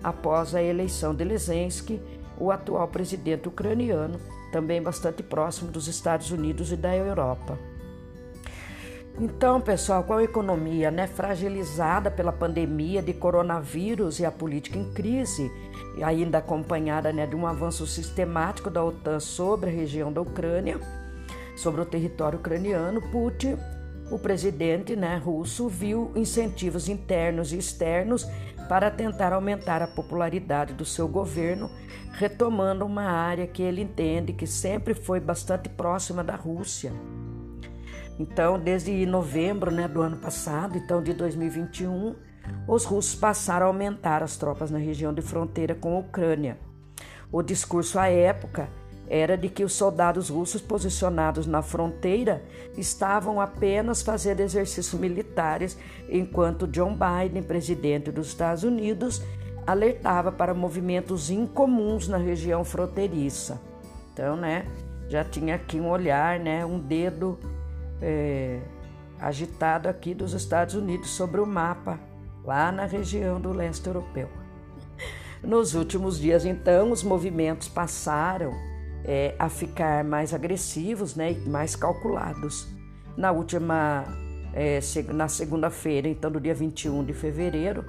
após 0.03 0.55
a 0.55 0.63
eleição 0.63 1.13
de 1.13 1.37
Zelensky, 1.37 2.01
o 2.39 2.51
atual 2.51 2.87
presidente 2.89 3.49
ucraniano, 3.49 4.19
também 4.53 4.81
bastante 4.81 5.23
próximo 5.23 5.71
dos 5.71 5.89
Estados 5.89 6.31
Unidos 6.31 6.73
e 6.73 6.77
da 6.77 6.97
Europa. 6.97 7.59
Então, 9.21 9.61
pessoal, 9.61 10.03
com 10.03 10.15
a 10.15 10.25
economia 10.25 10.91
né, 10.91 11.07
fragilizada 11.07 12.11
pela 12.11 12.33
pandemia 12.33 13.03
de 13.03 13.13
coronavírus 13.13 14.19
e 14.19 14.25
a 14.25 14.33
política 14.33 14.79
em 14.79 14.95
crise, 14.95 15.53
ainda 16.03 16.39
acompanhada 16.39 17.13
né, 17.13 17.27
de 17.27 17.37
um 17.37 17.47
avanço 17.47 17.87
sistemático 17.87 18.71
da 18.71 18.83
OTAN 18.83 19.21
sobre 19.21 19.69
a 19.69 19.73
região 19.73 20.11
da 20.11 20.23
Ucrânia, 20.23 20.81
sobre 21.55 21.83
o 21.83 21.85
território 21.85 22.39
ucraniano, 22.39 23.03
Putin, 23.11 23.59
o 24.11 24.19
presidente 24.19 24.97
né, 24.97 25.21
russo, 25.23 25.69
viu 25.69 26.11
incentivos 26.17 26.89
internos 26.89 27.53
e 27.53 27.59
externos 27.59 28.27
para 28.71 28.91
tentar 28.91 29.35
aumentar 29.35 29.83
a 29.83 29.87
popularidade 29.87 30.73
do 30.73 30.87
seu 30.87 31.07
governo, 31.07 31.71
retomando 32.13 32.87
uma 32.87 33.05
área 33.05 33.47
que 33.47 33.63
ele 33.63 33.83
entende 33.83 34.33
que 34.33 34.47
sempre 34.47 34.95
foi 34.95 35.21
bastante 35.21 35.69
próxima 35.69 36.25
da 36.25 36.37
Rússia. 36.37 36.91
Então, 38.19 38.59
desde 38.59 39.07
novembro 39.07 39.71
né, 39.71 39.89
do 39.89 40.03
ano 40.03 40.17
passado, 40.17 40.77
então 40.77 41.03
de 41.03 41.15
2021, 41.15 42.15
os 42.67 42.85
russos 42.85 43.15
passaram 43.15 43.67
a 43.67 43.69
aumentar 43.69 44.23
as 44.23 44.37
tropas 44.37 44.71
na 44.71 44.79
região 44.79 45.13
de 45.15 45.23
fronteira 45.23 45.75
com 45.75 45.97
a 45.97 46.01
Ucrânia. 46.01 46.59
O 47.33 47.43
discurso 47.43 47.99
à 47.99 48.09
época 48.09 48.69
era 49.09 49.37
de 49.37 49.49
que 49.49 49.65
os 49.65 49.73
soldados 49.73 50.29
russos 50.29 50.61
posicionados 50.61 51.45
na 51.47 51.63
fronteira 51.63 52.43
estavam 52.77 53.41
apenas 53.41 54.03
fazendo 54.03 54.41
exercícios 54.41 54.99
militares, 55.01 55.77
enquanto 56.09 56.69
John 56.69 56.97
Biden, 56.97 57.43
presidente 57.43 58.13
dos 58.13 58.29
Estados 58.29 58.63
Unidos, 58.63 59.21
alertava 59.67 60.31
para 60.31 60.55
movimentos 60.55 61.29
incomuns 61.29 62.07
na 62.07 62.19
região 62.19 62.65
fronteiriça. 62.65 63.61
Então, 64.13 64.37
né, 64.37 64.65
já 65.09 65.25
tinha 65.25 65.57
aqui 65.57 65.81
um 65.81 65.89
olhar, 65.89 66.39
né, 66.39 66.65
um 66.65 66.79
dedo 66.79 67.37
é, 68.01 68.61
agitado 69.19 69.89
aqui 69.89 70.15
dos 70.15 70.33
Estados 70.33 70.75
Unidos 70.75 71.11
sobre 71.11 71.41
o 71.41 71.47
mapa, 71.47 71.99
lá 72.45 72.73
na 72.73 72.87
região 72.87 73.41
do 73.41 73.53
leste 73.53 73.87
europeu. 73.87 74.29
Nos 75.43 75.75
últimos 75.75 76.19
dias, 76.19 76.45
então, 76.45 76.91
os 76.91 77.03
movimentos 77.03 77.69
passaram 77.69 78.53
é, 79.05 79.35
a 79.39 79.49
ficar 79.49 80.05
mais 80.05 80.35
agressivos 80.35 81.15
né, 81.15 81.33
e 81.33 81.49
mais 81.49 81.75
calculados. 81.75 82.69
Na 83.17 83.33
última, 83.33 84.05
é, 84.53 84.81
na 85.13 85.29
segunda-feira, 85.29 86.09
então, 86.09 86.31
do 86.31 86.41
dia 86.41 86.55
21 86.55 87.05
de 87.05 87.15
fevereiro, 87.15 87.85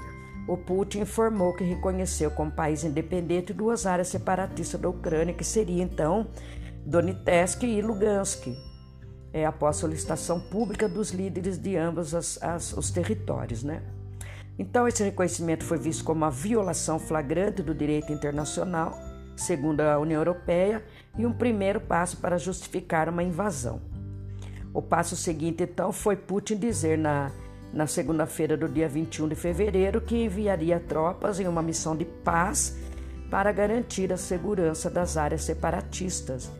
o 0.47 0.57
Putin 0.57 1.01
informou 1.01 1.53
que 1.53 1.63
reconheceu 1.63 2.31
como 2.31 2.51
país 2.51 2.83
independente 2.83 3.53
duas 3.53 3.85
áreas 3.85 4.07
separatistas 4.07 4.79
da 4.79 4.89
Ucrânia, 4.89 5.33
que 5.33 5.43
seria 5.43 5.83
então 5.83 6.27
Donetsk 6.85 7.63
e 7.63 7.81
Lugansk, 7.81 8.47
é, 9.33 9.45
após 9.45 9.77
solicitação 9.77 10.39
pública 10.39 10.87
dos 10.87 11.11
líderes 11.11 11.57
de 11.57 11.77
ambos 11.77 12.13
as, 12.13 12.41
as, 12.41 12.73
os 12.73 12.91
territórios. 12.91 13.63
Né? 13.63 13.81
Então, 14.59 14.87
esse 14.87 15.03
reconhecimento 15.03 15.63
foi 15.63 15.77
visto 15.77 16.03
como 16.03 16.21
uma 16.21 16.31
violação 16.31 16.99
flagrante 16.99 17.61
do 17.61 17.73
direito 17.73 18.11
internacional, 18.11 18.97
segundo 19.35 19.81
a 19.81 19.97
União 19.97 20.19
Europeia, 20.19 20.83
e 21.17 21.25
um 21.25 21.33
primeiro 21.33 21.79
passo 21.79 22.17
para 22.17 22.37
justificar 22.37 23.09
uma 23.09 23.23
invasão. 23.23 23.81
O 24.73 24.81
passo 24.81 25.15
seguinte, 25.15 25.63
então, 25.63 25.91
foi 25.91 26.15
Putin 26.15 26.57
dizer 26.57 26.97
na, 26.97 27.31
na 27.73 27.87
segunda-feira 27.87 28.55
do 28.55 28.69
dia 28.69 28.87
21 28.87 29.29
de 29.29 29.35
fevereiro 29.35 29.99
que 29.99 30.23
enviaria 30.23 30.79
tropas 30.79 31.39
em 31.39 31.47
uma 31.47 31.61
missão 31.61 31.95
de 31.95 32.05
paz 32.05 32.77
para 33.29 33.51
garantir 33.51 34.11
a 34.11 34.17
segurança 34.17 34.89
das 34.89 35.17
áreas 35.17 35.43
separatistas 35.43 36.51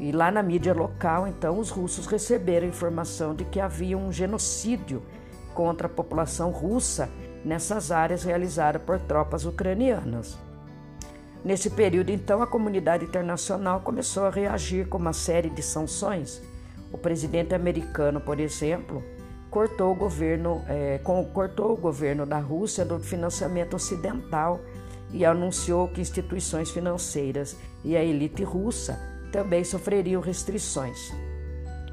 e 0.00 0.10
lá 0.12 0.30
na 0.30 0.42
mídia 0.42 0.72
local, 0.72 1.28
então, 1.28 1.58
os 1.58 1.68
russos 1.68 2.06
receberam 2.06 2.66
informação 2.66 3.34
de 3.34 3.44
que 3.44 3.60
havia 3.60 3.98
um 3.98 4.10
genocídio 4.10 5.02
contra 5.54 5.86
a 5.86 5.90
população 5.90 6.50
russa 6.50 7.10
nessas 7.44 7.92
áreas 7.92 8.24
realizada 8.24 8.78
por 8.78 8.98
tropas 8.98 9.44
ucranianas. 9.44 10.38
Nesse 11.44 11.68
período, 11.68 12.08
então, 12.08 12.40
a 12.40 12.46
comunidade 12.46 13.04
internacional 13.04 13.80
começou 13.80 14.24
a 14.24 14.30
reagir 14.30 14.88
com 14.88 14.96
uma 14.96 15.12
série 15.12 15.50
de 15.50 15.62
sanções. 15.62 16.40
O 16.90 16.96
presidente 16.96 17.54
americano, 17.54 18.22
por 18.22 18.40
exemplo, 18.40 19.04
cortou 19.50 19.92
o 19.92 19.94
governo, 19.94 20.64
é, 20.66 20.98
cortou 21.34 21.72
o 21.72 21.76
governo 21.76 22.24
da 22.24 22.38
Rússia 22.38 22.86
do 22.86 22.98
financiamento 23.00 23.76
ocidental 23.76 24.60
e 25.12 25.26
anunciou 25.26 25.88
que 25.88 26.00
instituições 26.00 26.70
financeiras 26.70 27.54
e 27.84 27.96
a 27.96 28.02
elite 28.02 28.42
russa 28.44 28.98
também 29.30 29.64
sofreriam 29.64 30.20
restrições. 30.20 31.12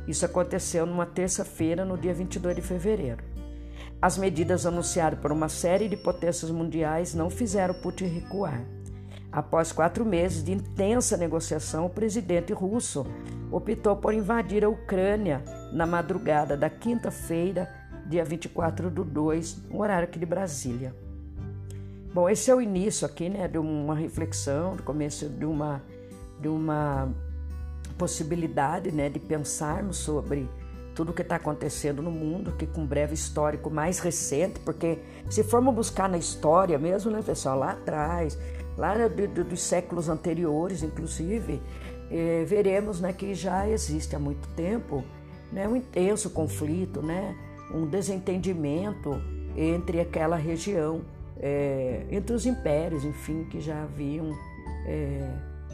Isso 0.08 0.25
aconteceu 0.25 0.86
numa 0.86 1.06
terça-feira, 1.06 1.84
no 1.84 1.98
dia 1.98 2.13
22 2.13 2.56
de 2.56 2.62
fevereiro. 2.62 3.24
As 4.01 4.17
medidas 4.17 4.65
anunciadas 4.65 5.20
por 5.20 5.32
uma 5.32 5.50
série 5.50 5.89
de 5.89 5.98
potências 5.98 6.51
mundiais 6.51 7.13
não 7.13 7.29
fizeram 7.29 7.74
Putin 7.74 8.06
recuar. 8.06 8.62
Após 9.32 9.72
quatro 9.72 10.06
meses 10.06 10.44
de 10.44 10.51
intensa 10.51 11.17
negociação, 11.17 11.86
o 11.86 11.89
presidente 11.89 12.53
russo 12.53 13.06
optou 13.51 13.96
por 13.96 14.13
invadir 14.13 14.63
a 14.63 14.70
Ucrânia 14.70 15.44
na 15.74 15.86
madrugada 15.86 16.56
da 16.56 16.70
quinta-feira, 16.70 17.70
dia 18.08 18.24
24 18.24 18.89
do 18.89 19.03
2, 19.03 19.70
no 19.70 19.82
horário 19.82 20.08
aqui 20.08 20.17
de 20.17 20.25
Brasília. 20.25 20.96
Bom, 22.13 22.29
esse 22.29 22.50
é 22.50 22.56
o 22.56 22.62
início 22.62 23.06
aqui, 23.06 23.29
né, 23.29 23.48
de 23.48 23.58
uma 23.58 23.94
reflexão, 23.94 24.75
do 24.75 24.84
começo 24.84 25.27
de 25.27 25.46
uma, 25.46 25.84
de 26.39 26.48
uma 26.48 27.13
possibilidade 27.98 28.92
né, 28.92 29.10
de 29.10 29.20
pensarmos 29.20 29.98
sobre 29.98 30.50
tudo 30.96 31.12
o 31.12 31.13
que 31.13 31.22
está 31.22 31.36
acontecendo 31.36 32.01
no 32.01 32.10
mundo, 32.10 32.54
que 32.54 32.66
com 32.66 32.82
um 32.82 32.86
breve 32.86 33.13
histórico 33.13 33.70
mais 33.70 34.00
recente, 34.00 34.60
porque 34.62 34.98
se 35.30 35.44
formos 35.44 35.75
buscar 35.75 36.10
na 36.10 36.18
história 36.18 36.77
mesmo, 36.80 37.12
né, 37.12 37.22
pessoal, 37.22 37.60
lá 37.60 37.72
atrás, 37.72 38.38
lá 38.75 38.96
do, 39.08 39.27
do, 39.27 39.44
dos 39.44 39.62
séculos 39.62 40.10
anteriores, 40.10 40.82
inclusive, 40.82 41.62
eh, 42.10 42.44
veremos 42.48 43.00
né, 43.00 43.13
que 43.13 43.36
já 43.36 43.70
existe 43.70 44.16
há 44.16 44.20
muito 44.20 44.48
tempo 44.56 45.04
né, 45.51 45.68
um 45.68 45.75
intenso 45.75 46.30
conflito, 46.30 47.01
né, 47.01 47.36
um 47.74 47.86
desentendimento 47.86 49.22
entre 49.56 50.00
aquela 50.00 50.36
região, 50.36 51.01
eh, 51.39 52.06
entre 52.10 52.36
os 52.36 52.46
impérios, 52.46 53.04
enfim, 53.04 53.44
que 53.46 53.60
já 53.60 53.84
haviam, 53.84 54.32
eh, 54.86 55.30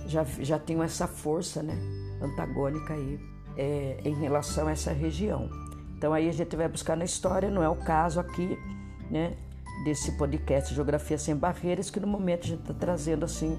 já, 0.06 0.24
já 0.24 0.60
tinham 0.60 0.84
essa 0.84 1.08
força, 1.08 1.64
né? 1.64 1.78
Antagônica 2.22 2.94
aí 2.94 3.20
é, 3.58 3.98
em 4.04 4.14
relação 4.14 4.68
a 4.68 4.72
essa 4.72 4.92
região. 4.92 5.50
Então 5.98 6.14
aí 6.14 6.28
a 6.28 6.34
gente 6.34 6.56
vai 6.56 6.68
buscar 6.68 6.98
na 6.98 7.06
história, 7.06 7.50
não 7.50 7.64
é 7.64 7.70
o 7.70 7.76
caso 7.76 8.20
aqui, 8.20 8.58
né, 9.10 9.34
desse 9.84 10.12
podcast 10.14 10.74
Geografia 10.74 11.18
Sem 11.18 11.36
Barreiras, 11.36 11.90
que 11.90 12.00
no 12.00 12.08
momento 12.08 12.44
a 12.44 12.48
gente 12.48 12.62
está 12.62 12.74
trazendo 12.74 13.26
assim 13.26 13.58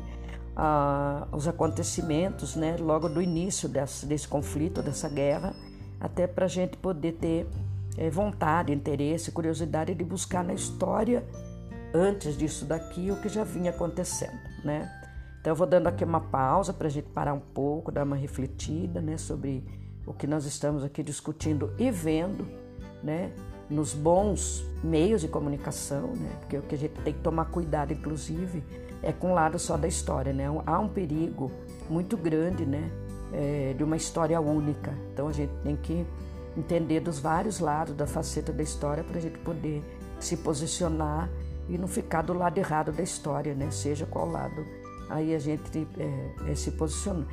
a, 0.57 1.27
os 1.33 1.49
acontecimentos, 1.49 2.55
né, 2.55 2.77
logo 2.79 3.09
do 3.09 3.21
início 3.23 3.69
desse, 3.69 4.07
desse 4.07 4.29
conflito, 4.29 4.83
dessa 4.83 5.09
guerra, 5.09 5.55
até 6.01 6.27
para 6.27 6.45
a 6.45 6.49
gente 6.49 6.77
poder 6.77 7.13
ter 7.13 7.47
é, 7.97 8.11
vontade, 8.11 8.73
interesse, 8.73 9.31
curiosidade 9.31 9.95
de 9.95 10.05
buscar 10.05 10.45
na 10.45 10.55
história 10.55 11.25
antes 11.95 12.37
disso 12.37 12.65
daqui 12.65 13.11
o 13.11 13.17
que 13.21 13.29
já 13.29 13.45
vinha 13.45 13.71
acontecendo, 13.71 14.39
né? 14.65 15.04
Então 15.45 15.51
eu 15.51 15.57
vou 15.57 15.67
dando 15.67 15.89
aqui 15.89 16.03
uma 16.03 16.23
pausa 16.23 16.73
para 16.73 16.87
a 16.87 16.91
gente 16.91 17.07
parar 17.11 17.35
um 17.35 17.39
pouco, 17.39 17.93
dar 17.93 18.05
uma 18.05 18.17
refletida 18.17 18.99
né, 19.03 19.19
sobre 19.19 19.63
o 20.07 20.15
que 20.15 20.27
nós 20.27 20.47
estamos 20.47 20.83
aqui 20.83 21.03
discutindo 21.03 21.71
e 21.79 21.91
vendo, 21.91 22.49
né, 23.03 23.31
nos 23.69 23.93
bons 23.93 24.65
meios 24.83 25.21
de 25.21 25.29
comunicação, 25.29 26.15
né, 26.17 26.31
porque 26.41 26.57
o 26.57 26.63
que 26.63 26.75
a 26.75 26.79
gente 26.79 26.95
tem 27.03 27.13
que 27.13 27.21
tomar 27.21 27.45
cuidado, 27.51 27.93
inclusive, 27.93 28.65
é 29.03 29.13
com 29.13 29.33
o 29.33 29.35
lado 29.35 29.59
só 29.59 29.77
da 29.77 29.87
história, 29.87 30.33
né? 30.33 30.47
Há 30.65 30.79
um 30.79 30.89
perigo 30.89 31.53
muito 31.91 32.17
grande, 32.17 32.65
né, 32.65 32.91
é, 33.31 33.75
de 33.77 33.85
uma 33.85 33.97
história 33.97 34.41
única. 34.41 34.95
Então 35.13 35.29
a 35.29 35.33
gente 35.33 35.53
tem 35.63 35.77
que 35.77 36.07
entender 36.57 37.01
dos 37.01 37.19
vários 37.19 37.61
lados 37.61 37.95
da 37.95 38.07
faceta 38.07 38.51
da 38.51 38.63
história 38.63 39.05
para 39.05 39.19
a 39.19 39.21
gente 39.21 39.39
poder 39.41 39.85
se 40.19 40.39
posicionar 40.39 41.29
e 41.69 41.77
não 41.77 41.87
ficar 41.87 42.23
do 42.23 42.33
lado 42.33 42.57
errado 42.57 42.93
da 42.93 43.03
história, 43.03 43.55
né? 43.55 43.71
Seja 43.71 44.07
qual 44.07 44.27
lado 44.27 44.65
aí 45.09 45.35
a 45.35 45.39
gente 45.39 45.87
é, 45.99 46.51
é, 46.51 46.55
se 46.55 46.73
posiciona. 46.73 47.27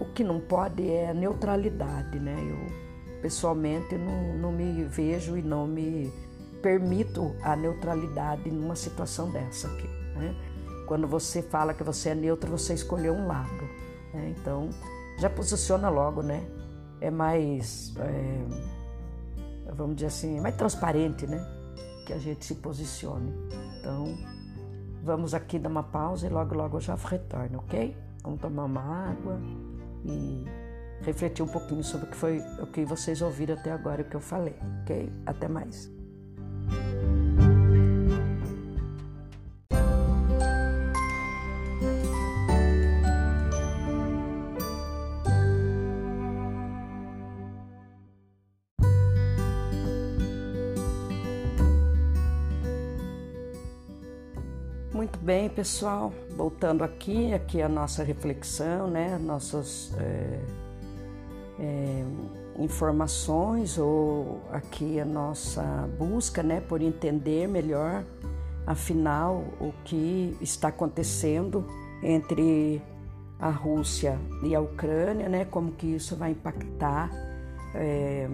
O 0.00 0.06
que 0.06 0.24
não 0.24 0.40
pode 0.40 0.88
é 0.88 1.10
a 1.10 1.14
neutralidade, 1.14 2.18
né? 2.18 2.36
Eu 2.38 3.20
pessoalmente 3.20 3.96
não, 3.96 4.38
não 4.38 4.52
me 4.52 4.84
vejo 4.84 5.36
e 5.36 5.42
não 5.42 5.66
me 5.66 6.10
permito 6.62 7.34
a 7.42 7.54
neutralidade 7.54 8.50
numa 8.50 8.74
situação 8.74 9.30
dessa 9.30 9.68
aqui, 9.68 9.88
né? 10.16 10.34
quando 10.90 11.06
você 11.06 11.40
fala 11.40 11.72
que 11.72 11.84
você 11.84 12.08
é 12.08 12.14
neutro, 12.16 12.50
você 12.50 12.74
escolheu 12.74 13.14
um 13.14 13.28
lado. 13.28 13.62
Né? 14.12 14.34
Então, 14.36 14.70
já 15.20 15.30
posiciona 15.30 15.88
logo, 15.88 16.20
né? 16.20 16.44
É 17.00 17.12
mais, 17.12 17.94
é, 17.96 19.72
vamos 19.72 19.94
dizer 19.94 20.08
assim, 20.08 20.40
mais 20.40 20.56
transparente, 20.56 21.28
né? 21.28 21.46
Que 22.04 22.12
a 22.12 22.18
gente 22.18 22.44
se 22.44 22.56
posicione. 22.56 23.32
Então, 23.78 24.18
vamos 25.02 25.34
aqui 25.34 25.58
dar 25.58 25.68
uma 25.68 25.82
pausa 25.82 26.26
e 26.26 26.30
logo, 26.30 26.54
logo 26.54 26.76
eu 26.76 26.80
já 26.80 26.94
retorno, 26.94 27.58
ok? 27.58 27.96
Vamos 28.22 28.40
tomar 28.40 28.64
uma 28.64 29.10
água 29.10 29.40
e 30.04 30.44
refletir 31.02 31.42
um 31.42 31.48
pouquinho 31.48 31.82
sobre 31.82 32.06
o 32.06 32.10
que 32.10 32.16
foi 32.16 32.40
o 32.60 32.66
que 32.66 32.84
vocês 32.84 33.22
ouviram 33.22 33.54
até 33.54 33.72
agora, 33.72 34.02
o 34.02 34.04
que 34.04 34.16
eu 34.16 34.20
falei, 34.20 34.56
ok? 34.82 35.12
Até 35.26 35.48
mais. 35.48 35.90
Muito 55.10 55.24
bem, 55.24 55.48
pessoal. 55.48 56.12
Voltando 56.36 56.84
aqui, 56.84 57.34
aqui 57.34 57.60
a 57.60 57.68
nossa 57.68 58.04
reflexão, 58.04 58.86
né? 58.88 59.18
Nossas 59.18 59.92
é, 59.98 60.40
é, 61.58 62.04
informações 62.56 63.76
ou 63.76 64.40
aqui 64.52 65.00
a 65.00 65.04
nossa 65.04 65.62
busca, 65.98 66.44
né? 66.44 66.60
Por 66.60 66.80
entender 66.80 67.48
melhor, 67.48 68.04
afinal, 68.64 69.44
o 69.60 69.72
que 69.84 70.36
está 70.40 70.68
acontecendo 70.68 71.66
entre 72.04 72.80
a 73.38 73.50
Rússia 73.50 74.16
e 74.44 74.54
a 74.54 74.60
Ucrânia, 74.60 75.28
né? 75.28 75.44
Como 75.44 75.72
que 75.72 75.88
isso 75.88 76.14
vai 76.14 76.30
impactar 76.30 77.10
é, 77.74 78.28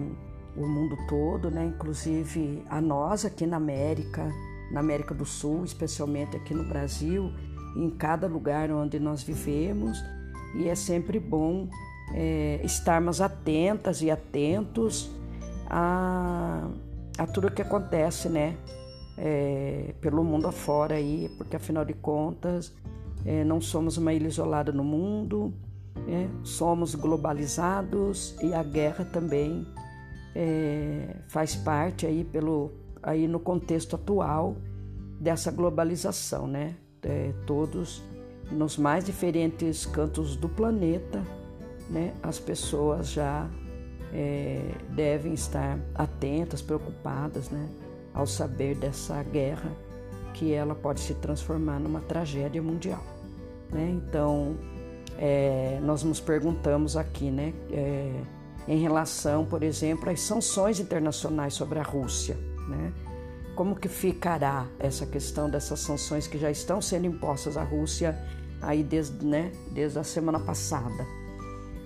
o 0.55 0.67
mundo 0.67 0.95
todo, 1.09 1.49
né? 1.49 1.65
Inclusive 1.65 2.63
a 2.69 2.79
nós 2.79 3.25
aqui 3.25 3.47
na 3.47 3.57
América 3.57 4.31
na 4.71 4.79
América 4.79 5.13
do 5.13 5.25
Sul, 5.25 5.63
especialmente 5.63 6.35
aqui 6.35 6.53
no 6.53 6.63
Brasil, 6.63 7.31
em 7.75 7.89
cada 7.89 8.27
lugar 8.27 8.71
onde 8.71 8.99
nós 8.99 9.23
vivemos, 9.23 10.03
e 10.55 10.67
é 10.67 10.75
sempre 10.75 11.19
bom 11.19 11.69
é, 12.13 12.59
estarmos 12.63 13.21
atentas 13.21 14.01
e 14.01 14.09
atentos 14.09 15.11
a, 15.69 16.69
a 17.17 17.27
tudo 17.27 17.51
que 17.51 17.61
acontece, 17.61 18.29
né? 18.29 18.55
É, 19.17 19.95
pelo 19.99 20.23
mundo 20.23 20.47
afora 20.47 20.95
aí, 20.95 21.29
porque 21.37 21.55
afinal 21.55 21.83
de 21.83 21.93
contas 21.93 22.71
é, 23.25 23.43
não 23.43 23.59
somos 23.59 23.97
uma 23.97 24.13
ilha 24.13 24.27
isolada 24.27 24.71
no 24.71 24.83
mundo, 24.83 25.53
é, 26.07 26.27
somos 26.43 26.93
globalizados 26.93 28.35
e 28.41 28.53
a 28.53 28.61
guerra 28.61 29.05
também 29.05 29.65
é, 30.35 31.15
faz 31.27 31.55
parte 31.55 32.05
aí 32.05 32.23
pelo 32.23 32.71
aí 33.07 33.25
no 33.25 33.39
contexto 33.39 33.95
atual 33.95 34.57
dessa 35.17 35.49
globalização, 35.49 36.45
né? 36.45 36.75
É, 37.01 37.31
todos 37.45 38.03
nos 38.51 38.77
mais 38.77 39.05
diferentes 39.05 39.85
cantos 39.85 40.35
do 40.35 40.49
planeta, 40.49 41.23
né? 41.89 42.13
As 42.21 42.37
pessoas 42.37 43.09
já 43.09 43.49
é, 44.13 44.61
devem 44.89 45.33
estar 45.33 45.79
atentas, 45.95 46.61
preocupadas, 46.61 47.49
né? 47.49 47.69
Ao 48.13 48.27
saber 48.27 48.75
dessa 48.75 49.23
guerra 49.23 49.71
que 50.33 50.51
ela 50.53 50.75
pode 50.75 50.99
se 50.99 51.13
transformar 51.13 51.79
numa 51.79 52.01
tragédia 52.01 52.61
mundial, 52.61 53.03
né? 53.71 53.89
Então 53.89 54.57
é, 55.17 55.79
nós 55.81 56.03
nos 56.03 56.19
perguntamos 56.19 56.97
aqui, 56.97 57.31
né? 57.31 57.53
É, 57.71 58.21
em 58.67 58.81
relação, 58.81 59.45
por 59.45 59.63
exemplo, 59.63 60.09
às 60.09 60.19
sanções 60.19 60.81
internacionais 60.81 61.53
sobre 61.53 61.79
a 61.79 61.83
Rússia 61.83 62.37
né? 62.67 62.93
Como 63.55 63.75
que 63.75 63.87
ficará 63.87 64.67
essa 64.79 65.05
questão 65.05 65.49
dessas 65.49 65.79
sanções 65.79 66.27
que 66.27 66.37
já 66.37 66.51
estão 66.51 66.81
sendo 66.81 67.07
impostas 67.07 67.57
à 67.57 67.63
Rússia 67.63 68.17
aí 68.61 68.83
desde, 68.83 69.25
né, 69.25 69.51
desde 69.71 69.97
a 69.97 70.03
semana 70.03 70.39
passada? 70.39 71.05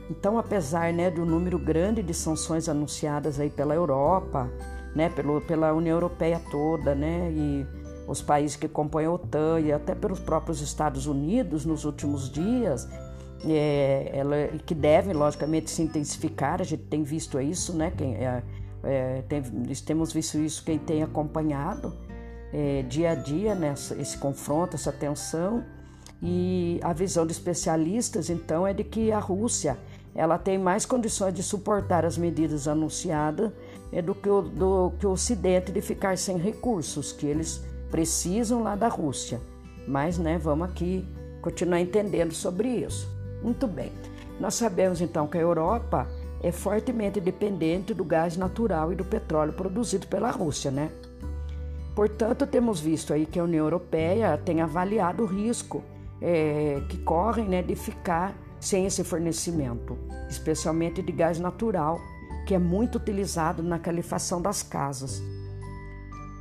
Então, 0.10 0.38
apesar 0.38 0.92
né, 0.92 1.10
do 1.10 1.26
número 1.26 1.58
grande 1.58 2.04
de 2.04 2.14
sanções 2.14 2.68
anunciadas 2.68 3.40
aí 3.40 3.50
pela 3.50 3.74
Europa, 3.74 4.52
né, 4.94 5.08
pelo, 5.10 5.40
pela 5.40 5.72
União 5.72 5.96
Europeia 5.96 6.42
toda, 6.52 6.94
né, 6.94 7.32
e 7.32 7.66
os 8.06 8.22
países 8.22 8.58
que 8.58 8.68
compõem 8.68 9.06
a 9.06 9.12
OTAN 9.12 9.62
e 9.62 9.72
até 9.72 9.96
pelos 9.96 10.20
próprios 10.20 10.60
Estados 10.60 11.08
Unidos 11.08 11.66
nos 11.66 11.86
últimos 11.86 12.30
dias, 12.30 12.90
é, 13.46 14.12
ela, 14.14 14.36
que 14.66 14.76
devem 14.76 15.14
logicamente 15.14 15.72
se 15.72 15.82
intensificar. 15.82 16.62
A 16.62 16.66
gente 16.66 16.84
tem 16.84 17.04
visto 17.04 17.40
isso, 17.40 17.74
né? 17.74 17.92
Quem, 17.96 18.16
é, 18.16 18.44
é, 18.84 19.24
tem, 19.28 19.42
temos 19.86 20.12
visto 20.12 20.38
isso 20.38 20.64
quem 20.64 20.78
tem 20.78 21.04
acompanhado 21.04 21.96
é, 22.54 22.84
dia 22.84 23.12
a 23.12 23.16
dia 23.16 23.56
nessa, 23.56 24.00
esse 24.00 24.18
confronto, 24.18 24.76
essa 24.76 24.92
tensão. 24.92 25.64
E 26.22 26.80
a 26.84 26.94
visão 26.94 27.26
de 27.26 27.32
especialistas, 27.32 28.30
então, 28.30 28.68
é 28.68 28.74
de 28.74 28.84
que 28.84 29.12
a 29.12 29.20
Rússia 29.20 29.78
ela 30.14 30.38
tem 30.38 30.58
mais 30.58 30.86
condições 30.86 31.34
de 31.34 31.42
suportar 31.42 32.06
as 32.06 32.18
medidas 32.18 32.68
anunciadas 32.68 33.52
é, 33.92 34.02
do, 34.02 34.14
que 34.14 34.30
o, 34.30 34.42
do 34.42 34.92
que 35.00 35.08
o 35.08 35.12
Ocidente 35.12 35.72
de 35.72 35.82
ficar 35.82 36.18
sem 36.18 36.38
recursos 36.38 37.12
que 37.12 37.26
eles 37.26 37.64
precisam 37.90 38.62
lá 38.62 38.76
da 38.76 38.88
Rússia. 38.88 39.40
Mas, 39.88 40.18
né, 40.18 40.38
vamos 40.38 40.70
aqui 40.70 41.08
continuar 41.42 41.80
entendendo 41.80 42.34
sobre 42.34 42.68
isso. 42.68 43.10
Muito 43.42 43.66
bem. 43.66 43.92
Nós 44.40 44.54
sabemos 44.54 45.02
então 45.02 45.28
que 45.28 45.38
a 45.38 45.42
Europa 45.42 46.08
é 46.44 46.52
fortemente 46.52 47.20
dependente 47.20 47.94
do 47.94 48.04
gás 48.04 48.36
natural 48.36 48.92
e 48.92 48.96
do 48.96 49.06
petróleo 49.06 49.54
produzido 49.54 50.08
pela 50.08 50.32
Rússia, 50.32 50.72
né? 50.72 50.92
Portanto, 51.96 52.48
temos 52.48 52.80
visto 52.80 53.14
aí 53.14 53.26
que 53.26 53.40
a 53.40 53.44
União 53.44 53.66
Europeia 53.66 54.38
tem 54.38 54.62
avaliado 54.62 55.24
o 55.24 55.26
risco 55.26 55.84
é, 56.22 56.82
que 56.90 56.98
correm 56.98 57.48
né, 57.48 57.62
de 57.62 57.76
ficar 57.76 58.36
sem 58.60 58.86
esse 58.86 59.04
fornecimento, 59.04 59.98
especialmente 60.30 61.02
de 61.02 61.12
gás 61.12 61.40
natural, 61.40 62.00
que 62.48 62.56
é 62.56 62.60
muito 62.60 62.98
utilizado 62.98 63.62
na 63.62 63.78
calefação 63.78 64.42
das 64.42 64.64
casas. 64.64 65.22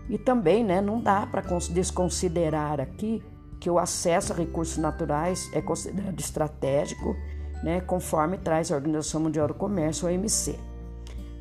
E 0.08 0.18
também 0.18 0.64
né, 0.64 0.80
não 0.80 1.00
dá 1.00 1.26
para 1.26 1.42
desconsiderar 1.70 2.80
aqui 2.80 3.22
que 3.58 3.68
o 3.68 3.78
acesso 3.78 4.32
a 4.32 4.36
recursos 4.36 4.78
naturais 4.78 5.50
é 5.52 5.60
considerado 5.60 6.18
estratégico 6.18 7.16
né, 7.62 7.80
conforme 7.80 8.38
traz 8.38 8.70
a 8.70 8.76
Organização 8.76 9.20
Mundial 9.20 9.48
do 9.48 9.54
Comércio, 9.54 10.08
a 10.08 10.10
OMC. 10.10 10.58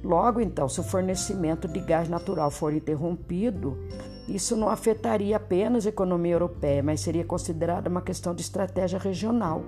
Logo, 0.03 0.39
então, 0.39 0.69
se 0.69 0.79
o 0.79 0.83
fornecimento 0.83 1.67
de 1.67 1.79
gás 1.79 2.07
natural 2.07 2.49
for 2.49 2.73
interrompido, 2.73 3.77
isso 4.27 4.55
não 4.55 4.69
afetaria 4.69 5.35
apenas 5.35 5.85
a 5.85 5.89
economia 5.89 6.33
europeia, 6.33 6.81
mas 6.81 7.01
seria 7.01 7.25
considerada 7.25 7.89
uma 7.89 8.01
questão 8.01 8.33
de 8.33 8.41
estratégia 8.41 8.97
regional. 8.97 9.63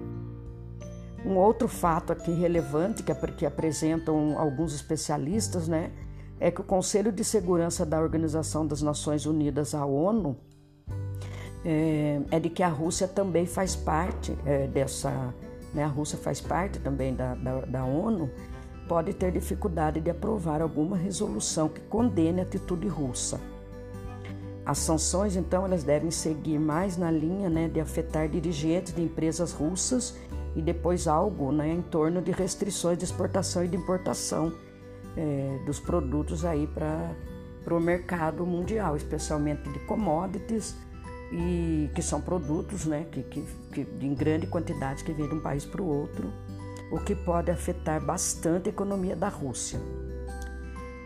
Um 1.25 1.35
outro 1.35 1.67
fato 1.67 2.13
aqui 2.13 2.31
relevante 2.31 3.03
que, 3.03 3.13
que 3.13 3.45
apresentam 3.45 4.37
alguns 4.39 4.73
especialistas, 4.73 5.67
né, 5.67 5.91
é 6.39 6.49
que 6.49 6.61
o 6.61 6.63
Conselho 6.63 7.11
de 7.11 7.23
Segurança 7.23 7.85
da 7.85 7.99
Organização 7.99 8.65
das 8.65 8.81
Nações 8.81 9.25
Unidas, 9.25 9.75
a 9.75 9.85
ONU, 9.85 10.37
é, 11.63 12.19
é 12.31 12.39
de 12.39 12.49
que 12.49 12.63
a 12.63 12.69
Rússia 12.69 13.07
também 13.07 13.45
faz 13.45 13.75
parte 13.75 14.35
é, 14.45 14.65
dessa 14.65 15.33
né, 15.73 15.83
a 15.83 15.87
Rússia 15.87 16.17
faz 16.17 16.41
parte 16.41 16.79
também 16.79 17.15
da, 17.15 17.35
da, 17.35 17.61
da 17.61 17.83
ONU, 17.83 18.29
pode 18.87 19.13
ter 19.13 19.31
dificuldade 19.31 20.01
de 20.01 20.09
aprovar 20.09 20.61
alguma 20.61 20.97
resolução 20.97 21.69
que 21.69 21.79
condene 21.81 22.41
a 22.41 22.43
atitude 22.43 22.87
russa. 22.87 23.39
As 24.65 24.77
sanções, 24.77 25.35
então, 25.35 25.65
elas 25.65 25.83
devem 25.83 26.11
seguir 26.11 26.59
mais 26.59 26.97
na 26.97 27.09
linha 27.09 27.49
né, 27.49 27.67
de 27.67 27.79
afetar 27.79 28.27
dirigentes 28.27 28.93
de 28.93 29.01
empresas 29.01 29.53
russas 29.53 30.15
e 30.55 30.61
depois 30.61 31.07
algo 31.07 31.51
né, 31.51 31.69
em 31.69 31.81
torno 31.81 32.21
de 32.21 32.31
restrições 32.31 32.97
de 32.97 33.05
exportação 33.05 33.63
e 33.63 33.67
de 33.67 33.75
importação 33.75 34.53
é, 35.17 35.59
dos 35.65 35.79
produtos 35.79 36.45
aí 36.45 36.67
para 36.67 37.75
o 37.75 37.79
mercado 37.79 38.45
mundial, 38.45 38.95
especialmente 38.95 39.69
de 39.71 39.79
commodities 39.79 40.75
e 41.31 41.89
que 41.95 42.01
são 42.01 42.19
produtos 42.19 42.85
né, 42.85 43.05
que, 43.11 43.23
que, 43.23 43.41
que 43.71 44.05
em 44.05 44.13
grande 44.13 44.47
quantidade 44.47 45.03
que 45.03 45.13
vêm 45.13 45.27
de 45.27 45.35
um 45.35 45.39
país 45.39 45.65
para 45.65 45.81
o 45.81 45.87
outro, 45.87 46.31
o 46.91 46.99
que 46.99 47.15
pode 47.15 47.49
afetar 47.49 48.03
bastante 48.03 48.67
a 48.67 48.71
economia 48.71 49.15
da 49.15 49.29
Rússia. 49.29 49.79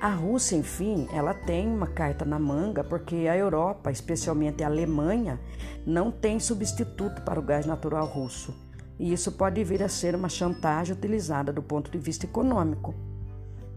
A 0.02 0.10
Rússia, 0.10 0.56
enfim, 0.56 1.08
ela 1.14 1.34
tem 1.34 1.68
uma 1.68 1.88
carta 1.88 2.26
na 2.26 2.38
manga 2.38 2.84
porque 2.84 3.28
a 3.28 3.38
Europa, 3.38 3.92
especialmente 3.92 4.64
a 4.64 4.68
Alemanha, 4.68 5.40
não 5.86 6.12
tem 6.12 6.40
substituto 6.40 7.22
para 7.22 7.40
o 7.40 7.44
gás 7.44 7.66
natural 7.66 8.06
russo. 8.06 8.54
E 9.00 9.14
isso 9.14 9.32
pode 9.32 9.64
vir 9.64 9.84
a 9.84 9.90
ser 9.90 10.16
uma 10.16 10.30
chantagem 10.30 10.96
utilizada 10.96 11.52
do 11.52 11.62
ponto 11.62 11.92
de 11.92 11.98
vista 11.98 12.26
econômico. 12.26 12.94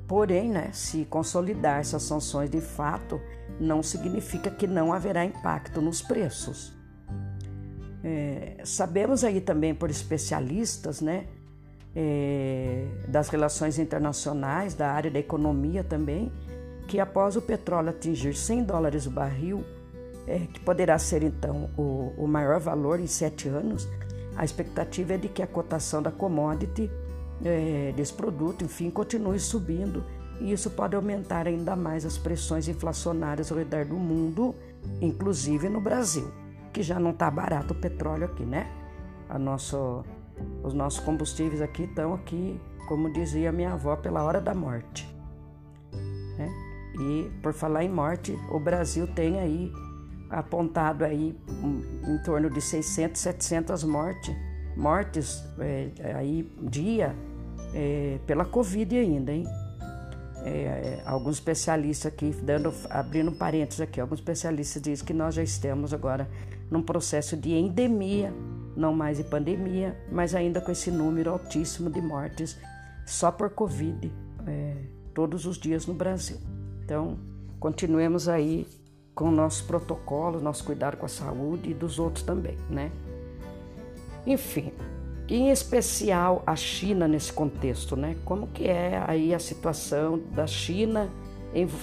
Porém, 0.09 0.49
né, 0.49 0.71
se 0.73 1.05
consolidar 1.05 1.81
essas 1.81 2.03
sanções 2.03 2.49
de 2.49 2.62
fato, 2.62 3.21
não 3.61 3.83
significa 3.83 4.51
que 4.51 4.66
não 4.66 4.90
haverá 4.90 5.23
impacto 5.23 5.83
nos 5.83 6.01
preços. 6.01 6.73
É, 8.03 8.57
sabemos 8.64 9.23
aí 9.23 9.38
também 9.38 9.75
por 9.75 9.90
especialistas, 9.90 11.03
né, 11.03 11.27
é, 11.94 12.87
das 13.07 13.29
relações 13.29 13.79
internacionais, 13.79 14.73
da 14.73 14.90
área 14.90 15.11
da 15.11 15.18
economia 15.18 15.85
também, 15.85 16.33
que 16.87 16.99
após 16.99 17.37
o 17.37 17.42
petróleo 17.42 17.90
atingir 17.90 18.35
100 18.35 18.64
dólares 18.64 19.05
o 19.07 19.11
barril, 19.11 19.62
é, 20.27 20.38
que 20.38 20.61
poderá 20.61 20.99
ser 20.99 21.23
então 21.23 21.68
o, 21.77 22.14
o 22.16 22.27
maior 22.27 22.59
valor 22.61 22.99
em 22.99 23.07
sete 23.07 23.47
anos, 23.49 23.87
a 24.37 24.44
expectativa 24.44 25.14
é 25.14 25.18
de 25.18 25.29
que 25.29 25.42
a 25.42 25.47
cotação 25.47 26.01
da 26.01 26.11
commodity 26.11 26.90
é, 27.44 27.92
desse 27.96 28.12
produto, 28.12 28.64
enfim, 28.64 28.90
continue 28.90 29.38
subindo 29.38 30.05
e 30.40 30.53
isso 30.53 30.70
pode 30.70 30.94
aumentar 30.94 31.46
ainda 31.46 31.74
mais 31.74 32.05
as 32.05 32.16
pressões 32.16 32.68
inflacionárias 32.68 33.51
ao 33.51 33.59
redor 33.59 33.85
do 33.85 33.96
mundo, 33.96 34.55
inclusive 35.01 35.68
no 35.68 35.81
Brasil, 35.81 36.31
que 36.72 36.83
já 36.83 36.98
não 36.98 37.11
está 37.11 37.31
barato 37.31 37.74
o 37.74 37.77
petróleo 37.77 38.27
aqui, 38.27 38.44
né? 38.44 38.70
A 39.29 39.38
nosso, 39.38 40.05
os 40.62 40.72
nossos 40.72 41.01
combustíveis 41.01 41.61
aqui 41.61 41.85
estão 41.85 42.14
aqui, 42.14 42.61
como 42.87 43.12
dizia 43.12 43.51
minha 43.51 43.72
avó, 43.72 43.96
pela 43.96 44.22
hora 44.22 44.40
da 44.40 44.55
morte. 44.55 45.09
Né? 46.38 46.48
E 47.01 47.31
por 47.42 47.53
falar 47.53 47.85
em 47.85 47.90
morte, 47.90 48.38
o 48.51 48.61
Brasil 48.61 49.07
tem 49.09 49.40
aí 49.40 49.72
apontado 50.31 51.05
aí 51.05 51.37
em 52.07 52.18
torno 52.22 52.48
de 52.48 52.61
600, 52.61 53.20
700 53.20 53.85
mortes, 53.85 54.37
mortes 54.77 55.42
é, 55.59 56.14
aí 56.14 56.51
dia 56.62 57.14
é, 57.74 58.18
pela 58.26 58.44
Covid 58.44 58.96
ainda, 58.96 59.33
hein? 59.33 59.44
É, 60.44 60.50
é, 60.50 61.02
alguns 61.04 61.37
especialistas 61.37 62.12
aqui, 62.12 62.31
dando, 62.42 62.72
abrindo 62.88 63.33
parênteses 63.33 63.81
aqui, 63.81 64.00
alguns 64.00 64.20
especialistas 64.20 64.81
dizem 64.81 65.04
que 65.04 65.12
nós 65.12 65.35
já 65.35 65.42
estamos 65.42 65.92
agora 65.92 66.28
num 66.70 66.83
processo 66.83 67.37
de 67.37 67.52
endemia, 67.52 68.33
não 68.76 68.92
mais 68.92 69.18
de 69.18 69.24
pandemia, 69.24 69.96
mas 70.11 70.35
ainda 70.35 70.61
com 70.61 70.70
esse 70.70 70.90
número 70.90 71.33
altíssimo 71.33 71.90
de 71.90 72.00
mortes 72.00 72.57
só 73.04 73.33
por 73.33 73.50
Covid 73.50 74.12
é, 74.46 74.76
todos 75.12 75.44
os 75.44 75.59
dias 75.59 75.87
no 75.87 75.94
Brasil. 75.94 76.38
Então, 76.85 77.18
continuemos 77.59 78.28
aí 78.28 78.66
com 79.14 79.31
nossos 79.31 79.62
protocolos, 79.62 80.40
nosso 80.40 80.64
cuidado 80.64 80.96
com 80.96 81.07
a 81.07 81.09
saúde 81.09 81.70
e 81.70 81.74
dos 81.74 81.98
outros 81.98 82.22
também, 82.22 82.57
né? 82.70 82.92
Enfim, 84.24 84.72
em 85.28 85.50
especial 85.50 86.42
a 86.46 86.56
China 86.56 87.06
nesse 87.06 87.32
contexto, 87.32 87.96
né? 87.96 88.16
Como 88.24 88.46
que 88.46 88.66
é 88.66 89.02
aí 89.06 89.34
a 89.34 89.38
situação 89.38 90.18
da 90.32 90.46
China 90.46 91.10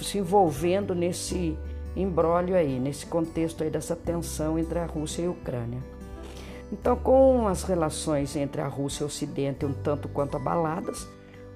se 0.02 0.18
envolvendo 0.18 0.94
nesse 0.94 1.56
embrólio 1.94 2.56
aí, 2.56 2.78
nesse 2.78 3.06
contexto 3.06 3.62
aí 3.62 3.70
dessa 3.70 3.96
tensão 3.96 4.58
entre 4.58 4.78
a 4.78 4.86
Rússia 4.86 5.22
e 5.22 5.26
a 5.26 5.30
Ucrânia. 5.30 5.80
Então, 6.72 6.96
com 6.96 7.46
as 7.46 7.62
relações 7.62 8.34
entre 8.34 8.60
a 8.60 8.66
Rússia 8.66 9.02
e 9.02 9.04
o 9.04 9.06
Ocidente 9.06 9.64
um 9.64 9.72
tanto 9.72 10.08
quanto 10.08 10.36
abaladas, 10.36 11.06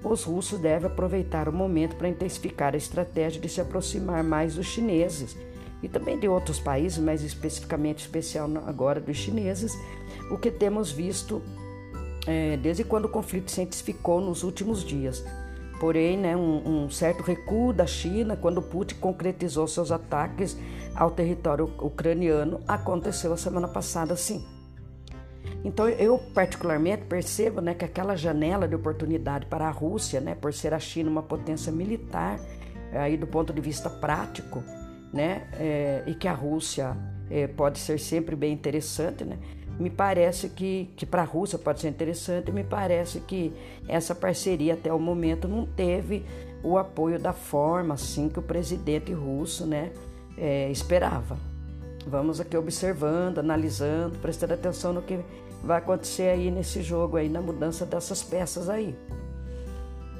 os 0.03 0.23
russos 0.23 0.59
devem 0.59 0.89
aproveitar 0.89 1.47
o 1.47 1.53
momento 1.53 1.95
para 1.95 2.09
intensificar 2.09 2.73
a 2.73 2.77
estratégia 2.77 3.39
de 3.39 3.49
se 3.49 3.61
aproximar 3.61 4.23
mais 4.23 4.55
dos 4.55 4.65
chineses 4.65 5.37
e 5.83 5.87
também 5.87 6.17
de 6.17 6.27
outros 6.27 6.59
países, 6.59 6.97
mas 6.97 7.21
especificamente 7.21 7.99
especial 7.99 8.49
agora 8.65 8.99
dos 8.99 9.17
chineses, 9.17 9.77
o 10.31 10.37
que 10.37 10.49
temos 10.49 10.91
visto 10.91 11.41
é, 12.27 12.57
desde 12.57 12.83
quando 12.83 13.05
o 13.05 13.09
conflito 13.09 13.51
se 13.51 13.61
intensificou 13.61 14.21
nos 14.21 14.43
últimos 14.43 14.83
dias. 14.83 15.23
Porém, 15.79 16.17
né, 16.17 16.37
um, 16.37 16.83
um, 16.83 16.89
certo 16.89 17.23
recuo 17.23 17.73
da 17.73 17.87
China 17.87 18.37
quando 18.37 18.61
Putin 18.61 18.95
concretizou 18.95 19.67
seus 19.67 19.91
ataques 19.91 20.55
ao 20.93 21.09
território 21.09 21.73
ucraniano 21.79 22.61
aconteceu 22.67 23.33
a 23.33 23.37
semana 23.37 23.67
passada, 23.67 24.15
sim. 24.15 24.45
Então, 25.63 25.89
eu 25.89 26.19
particularmente 26.35 27.03
percebo 27.05 27.61
né, 27.61 27.73
que 27.73 27.83
aquela 27.83 28.15
janela 28.15 28.67
de 28.67 28.75
oportunidade 28.75 29.47
para 29.47 29.67
a 29.67 29.71
Rússia, 29.71 30.21
né, 30.21 30.35
por 30.35 30.53
ser 30.53 30.73
a 30.73 30.79
China 30.79 31.09
uma 31.09 31.23
potência 31.23 31.71
militar, 31.71 32.39
aí 32.93 33.17
do 33.17 33.27
ponto 33.27 33.53
de 33.53 33.61
vista 33.61 33.89
prático, 33.89 34.63
né? 35.13 35.47
É, 35.53 36.03
e 36.07 36.13
que 36.13 36.27
a 36.27 36.33
Rússia 36.33 36.95
é, 37.29 37.47
pode 37.47 37.79
ser 37.79 37.99
sempre 37.99 38.35
bem 38.35 38.53
interessante, 38.53 39.23
né? 39.23 39.37
Me 39.79 39.89
parece 39.89 40.49
que, 40.49 40.89
que 40.95 41.05
para 41.05 41.23
a 41.23 41.25
Rússia 41.25 41.57
pode 41.57 41.81
ser 41.81 41.89
interessante, 41.89 42.51
me 42.51 42.63
parece 42.63 43.19
que 43.21 43.53
essa 43.87 44.13
parceria 44.13 44.73
até 44.73 44.93
o 44.93 44.99
momento 44.99 45.47
não 45.47 45.65
teve 45.65 46.25
o 46.63 46.77
apoio 46.77 47.17
da 47.19 47.33
forma 47.33 47.95
assim 47.95 48.29
que 48.29 48.39
o 48.39 48.41
presidente 48.41 49.11
russo 49.11 49.65
né, 49.65 49.91
é, 50.37 50.69
esperava. 50.69 51.37
Vamos 52.05 52.39
aqui 52.39 52.57
observando, 52.57 53.39
analisando, 53.39 54.17
prestando 54.19 54.53
atenção 54.53 54.93
no 54.93 55.01
que 55.01 55.19
vai 55.63 55.77
acontecer 55.77 56.29
aí 56.29 56.49
nesse 56.49 56.81
jogo 56.81 57.17
aí, 57.17 57.29
na 57.29 57.41
mudança 57.41 57.85
dessas 57.85 58.23
peças 58.23 58.69
aí. 58.69 58.95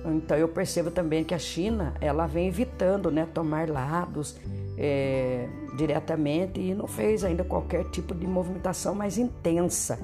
Então 0.06 0.38
eu 0.38 0.48
percebo 0.48 0.90
também 0.90 1.24
que 1.24 1.34
a 1.34 1.40
China 1.40 1.94
ela 2.02 2.26
vem 2.26 2.48
evitando 2.48 3.12
né, 3.12 3.28
tomar 3.32 3.70
lados 3.70 4.36
é, 4.84 5.48
diretamente 5.78 6.60
e 6.60 6.74
não 6.74 6.88
fez 6.88 7.24
ainda 7.24 7.44
qualquer 7.44 7.86
tipo 7.92 8.16
de 8.16 8.26
movimentação 8.26 8.96
mais 8.96 9.16
intensa 9.20 10.00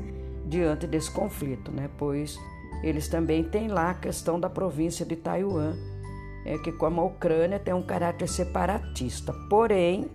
diante 0.46 0.86
desse 0.86 1.10
conflito, 1.10 1.72
né? 1.72 1.90
pois 1.98 2.40
eles 2.84 3.08
também 3.08 3.44
têm 3.44 3.70
lá 3.70 3.90
a 3.90 3.94
questão 3.96 4.40
da 4.40 4.48
província 4.48 5.04
de 5.04 5.16
Taiwan, 5.16 5.76
é, 6.46 6.60
que 6.60 6.72
como 6.72 7.02
a 7.02 7.06
Ucrânia 7.06 7.58
tem 7.58 7.74
um 7.74 7.82
caráter 7.82 8.30
separatista. 8.30 9.34
Porém, 9.50 10.12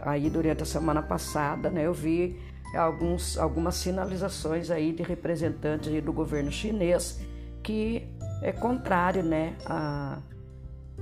aí 0.00 0.28
durante 0.28 0.62
a 0.62 0.66
semana 0.66 1.02
passada, 1.02 1.70
né, 1.70 1.86
eu 1.86 1.94
vi 1.94 2.38
alguns, 2.74 3.38
algumas 3.38 3.76
sinalizações 3.76 4.70
aí 4.70 4.92
de 4.92 5.02
representantes 5.02 5.88
aí 5.88 6.02
do 6.02 6.12
governo 6.12 6.52
chinês 6.52 7.18
que 7.62 8.06
é 8.42 8.52
contrário 8.52 9.22
né, 9.22 9.56
a, 9.64 10.18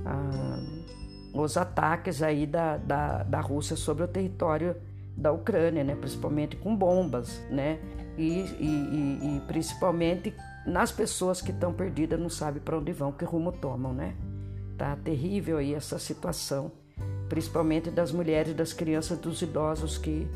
a 0.05 0.59
os 1.35 1.57
ataques 1.57 2.23
aí 2.23 2.45
da, 2.45 2.77
da, 2.77 3.23
da 3.23 3.41
Rússia 3.41 3.75
sobre 3.75 4.03
o 4.03 4.07
território 4.07 4.75
da 5.15 5.31
Ucrânia, 5.31 5.83
né, 5.83 5.95
principalmente 5.95 6.55
com 6.55 6.75
bombas, 6.75 7.41
né, 7.49 7.79
e, 8.17 8.41
e, 8.59 9.37
e, 9.37 9.41
principalmente 9.47 10.33
nas 10.65 10.91
pessoas 10.91 11.41
que 11.41 11.51
estão 11.51 11.73
perdidas, 11.73 12.19
não 12.19 12.29
sabem 12.29 12.61
para 12.61 12.77
onde 12.77 12.91
vão, 12.91 13.11
que 13.11 13.25
rumo 13.25 13.51
tomam, 13.51 13.93
né? 13.93 14.15
Tá 14.77 14.95
terrível 14.95 15.57
aí 15.57 15.73
essa 15.73 15.99
situação, 15.99 16.71
principalmente 17.29 17.91
das 17.91 18.11
mulheres, 18.11 18.53
das 18.53 18.73
crianças, 18.73 19.17
dos 19.17 19.41
idosos 19.41 19.97
que, 19.97 20.27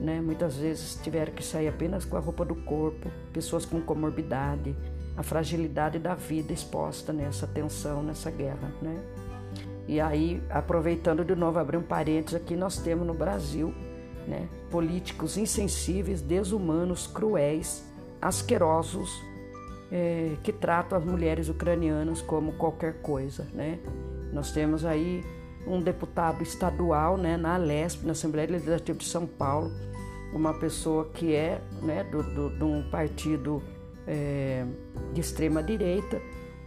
né, 0.00 0.20
muitas 0.20 0.56
vezes 0.56 0.98
tiveram 1.02 1.32
que 1.32 1.44
sair 1.44 1.68
apenas 1.68 2.04
com 2.04 2.16
a 2.16 2.20
roupa 2.20 2.44
do 2.44 2.56
corpo, 2.56 3.10
pessoas 3.32 3.64
com 3.64 3.80
comorbidade, 3.80 4.74
a 5.16 5.22
fragilidade 5.22 5.98
da 5.98 6.14
vida 6.14 6.52
exposta 6.52 7.12
nessa 7.12 7.46
tensão, 7.46 8.02
nessa 8.02 8.30
guerra, 8.30 8.72
né? 8.82 8.98
E 9.88 10.00
aí, 10.00 10.42
aproveitando 10.50 11.24
de 11.24 11.34
novo, 11.34 11.58
abrir 11.58 11.78
um 11.78 11.82
parênteses 11.82 12.34
aqui, 12.34 12.54
nós 12.54 12.76
temos 12.76 13.06
no 13.06 13.14
Brasil 13.14 13.74
né, 14.26 14.46
políticos 14.70 15.38
insensíveis, 15.38 16.20
desumanos, 16.20 17.06
cruéis, 17.06 17.82
asquerosos, 18.20 19.10
é, 19.90 20.36
que 20.42 20.52
tratam 20.52 20.98
as 20.98 21.04
mulheres 21.04 21.48
ucranianas 21.48 22.20
como 22.20 22.52
qualquer 22.52 23.00
coisa. 23.00 23.46
Né? 23.54 23.78
Nós 24.30 24.52
temos 24.52 24.84
aí 24.84 25.24
um 25.66 25.80
deputado 25.80 26.42
estadual 26.42 27.16
né, 27.16 27.38
na 27.38 27.54
Alesp, 27.54 28.04
na 28.04 28.12
Assembleia 28.12 28.50
Legislativa 28.50 28.98
de 28.98 29.06
São 29.06 29.26
Paulo, 29.26 29.72
uma 30.34 30.52
pessoa 30.52 31.06
que 31.14 31.34
é 31.34 31.62
né, 31.80 32.04
do, 32.04 32.22
do, 32.22 32.50
de 32.50 32.64
um 32.64 32.82
partido 32.90 33.62
é, 34.06 34.66
de 35.14 35.20
extrema 35.22 35.62
direita 35.62 36.20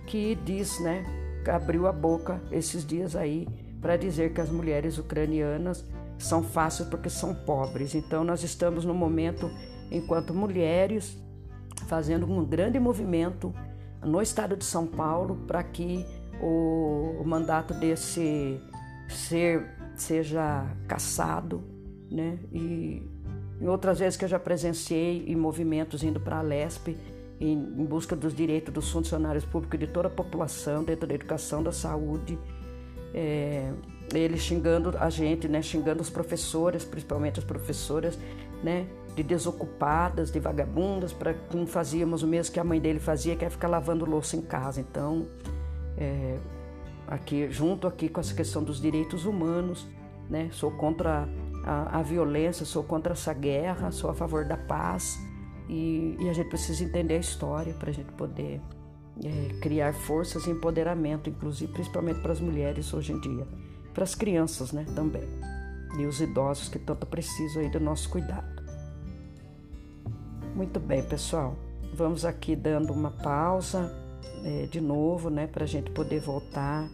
que 0.07 0.34
diz, 0.43 0.79
né, 0.79 1.05
abriu 1.49 1.88
a 1.88 1.91
boca 1.91 2.41
esses 2.51 2.86
dias 2.86 3.15
aí 3.15 3.47
para 3.82 3.97
dizer 3.97 4.34
que 4.34 4.41
as 4.41 4.49
mulheres 4.49 4.97
ucranianas 4.97 5.84
são 6.19 6.43
fáceis 6.43 6.88
porque 6.88 7.10
são 7.10 7.34
pobres. 7.34 7.95
Então 7.95 8.23
nós 8.23 8.43
estamos 8.43 8.86
no 8.86 8.93
momento 8.93 9.49
enquanto 9.89 10.34
mulheres 10.34 11.17
fazendo 11.88 12.25
um 12.32 12.45
grande 12.45 12.80
movimento 12.80 13.54
no 14.04 14.21
estado 14.21 14.56
de 14.56 14.65
São 14.65 14.86
Paulo 14.86 15.36
para 15.47 15.63
que 15.63 16.06
o, 16.41 17.23
mandato 17.25 17.73
desse 17.73 18.60
ser 19.10 19.67
seja 19.95 20.65
cassado, 20.88 21.63
né? 22.10 22.39
E 22.51 23.04
em 23.60 23.67
outras 23.67 23.99
vezes 23.99 24.17
que 24.17 24.25
eu 24.25 24.30
já 24.30 24.39
presenciei 24.39 25.25
em 25.27 25.36
movimentos 25.36 26.04
indo 26.04 26.19
para 26.19 26.39
a 26.39 26.41
Lespe 26.41 26.97
em, 27.41 27.54
em 27.54 27.86
busca 27.86 28.15
dos 28.15 28.36
direitos 28.36 28.71
dos 28.71 28.91
funcionários 28.91 29.43
públicos 29.43 29.80
de 29.80 29.88
toda 29.88 30.08
a 30.08 30.12
população, 30.12 30.84
dentro 30.84 31.08
da 31.08 31.15
educação, 31.15 31.63
da 31.63 31.71
saúde. 31.71 32.38
É, 33.13 33.73
ele 34.13 34.38
xingando 34.38 34.93
a 34.97 35.10
gente, 35.10 35.47
né, 35.47 35.62
xingando 35.62 36.01
os 36.01 36.10
professores, 36.10 36.86
principalmente 36.86 37.39
as 37.39 37.45
professoras, 37.45 38.17
né, 38.63 38.86
de 39.15 39.23
desocupadas, 39.23 40.32
de 40.32 40.39
vagabundas, 40.39 41.12
para 41.12 41.34
que 41.34 41.58
não 41.58 41.65
fazíamos 41.65 42.21
o 42.21 42.27
mesmo 42.27 42.54
que 42.54 42.60
a 42.60 42.63
mãe 42.63 42.80
dele 42.80 42.99
fazia, 42.99 43.36
que 43.36 43.43
é 43.43 43.49
ficar 43.49 43.67
lavando 43.67 44.06
louça 44.06 44.38
em 44.38 44.41
casa. 44.41 44.80
Então, 44.80 45.25
é, 45.97 46.38
aqui 47.08 47.49
junto 47.49 47.88
aqui 47.88 48.08
com 48.08 48.21
essa 48.21 48.36
questão 48.36 48.63
dos 48.63 48.80
direitos 48.80 49.25
humanos, 49.25 49.88
né, 50.30 50.47
sou 50.51 50.71
contra 50.71 51.27
a, 51.65 51.99
a 51.99 52.01
violência, 52.04 52.65
sou 52.65 52.84
contra 52.84 53.13
essa 53.13 53.34
guerra, 53.34 53.91
sou 53.91 54.12
a 54.12 54.13
favor 54.13 54.45
da 54.45 54.56
paz 54.56 55.17
e, 55.71 56.17
e 56.19 56.29
a 56.29 56.34
gente 56.34 56.49
precisa 56.49 56.84
entender 56.84 57.15
a 57.15 57.19
história 57.19 57.73
para 57.73 57.89
a 57.89 57.93
gente 57.93 58.12
poder 58.12 58.62
é, 59.23 59.53
criar 59.60 59.93
forças 59.93 60.45
e 60.45 60.51
empoderamento, 60.51 61.29
inclusive 61.29 61.71
principalmente 61.71 62.19
para 62.19 62.34
as 62.34 62.39
mulheres 62.39 62.93
hoje 62.93 63.13
em 63.13 63.19
dia, 63.19 63.47
para 63.93 64.03
as 64.03 64.13
crianças, 64.13 64.71
né, 64.71 64.86
também 64.93 65.27
e 65.97 66.05
os 66.05 66.21
idosos 66.21 66.69
que 66.69 66.79
tanto 66.79 67.05
precisam 67.05 67.62
aí 67.62 67.69
do 67.69 67.79
nosso 67.79 68.10
cuidado. 68.10 68.62
Muito 70.55 70.79
bem, 70.79 71.03
pessoal. 71.03 71.55
Vamos 71.93 72.25
aqui 72.25 72.55
dando 72.55 72.93
uma 72.93 73.12
pausa 73.12 73.91
é, 74.43 74.65
de 74.67 74.79
novo, 74.79 75.29
né, 75.29 75.47
para 75.47 75.63
a 75.63 75.67
gente 75.67 75.91
poder 75.91 76.19
voltar 76.19 76.89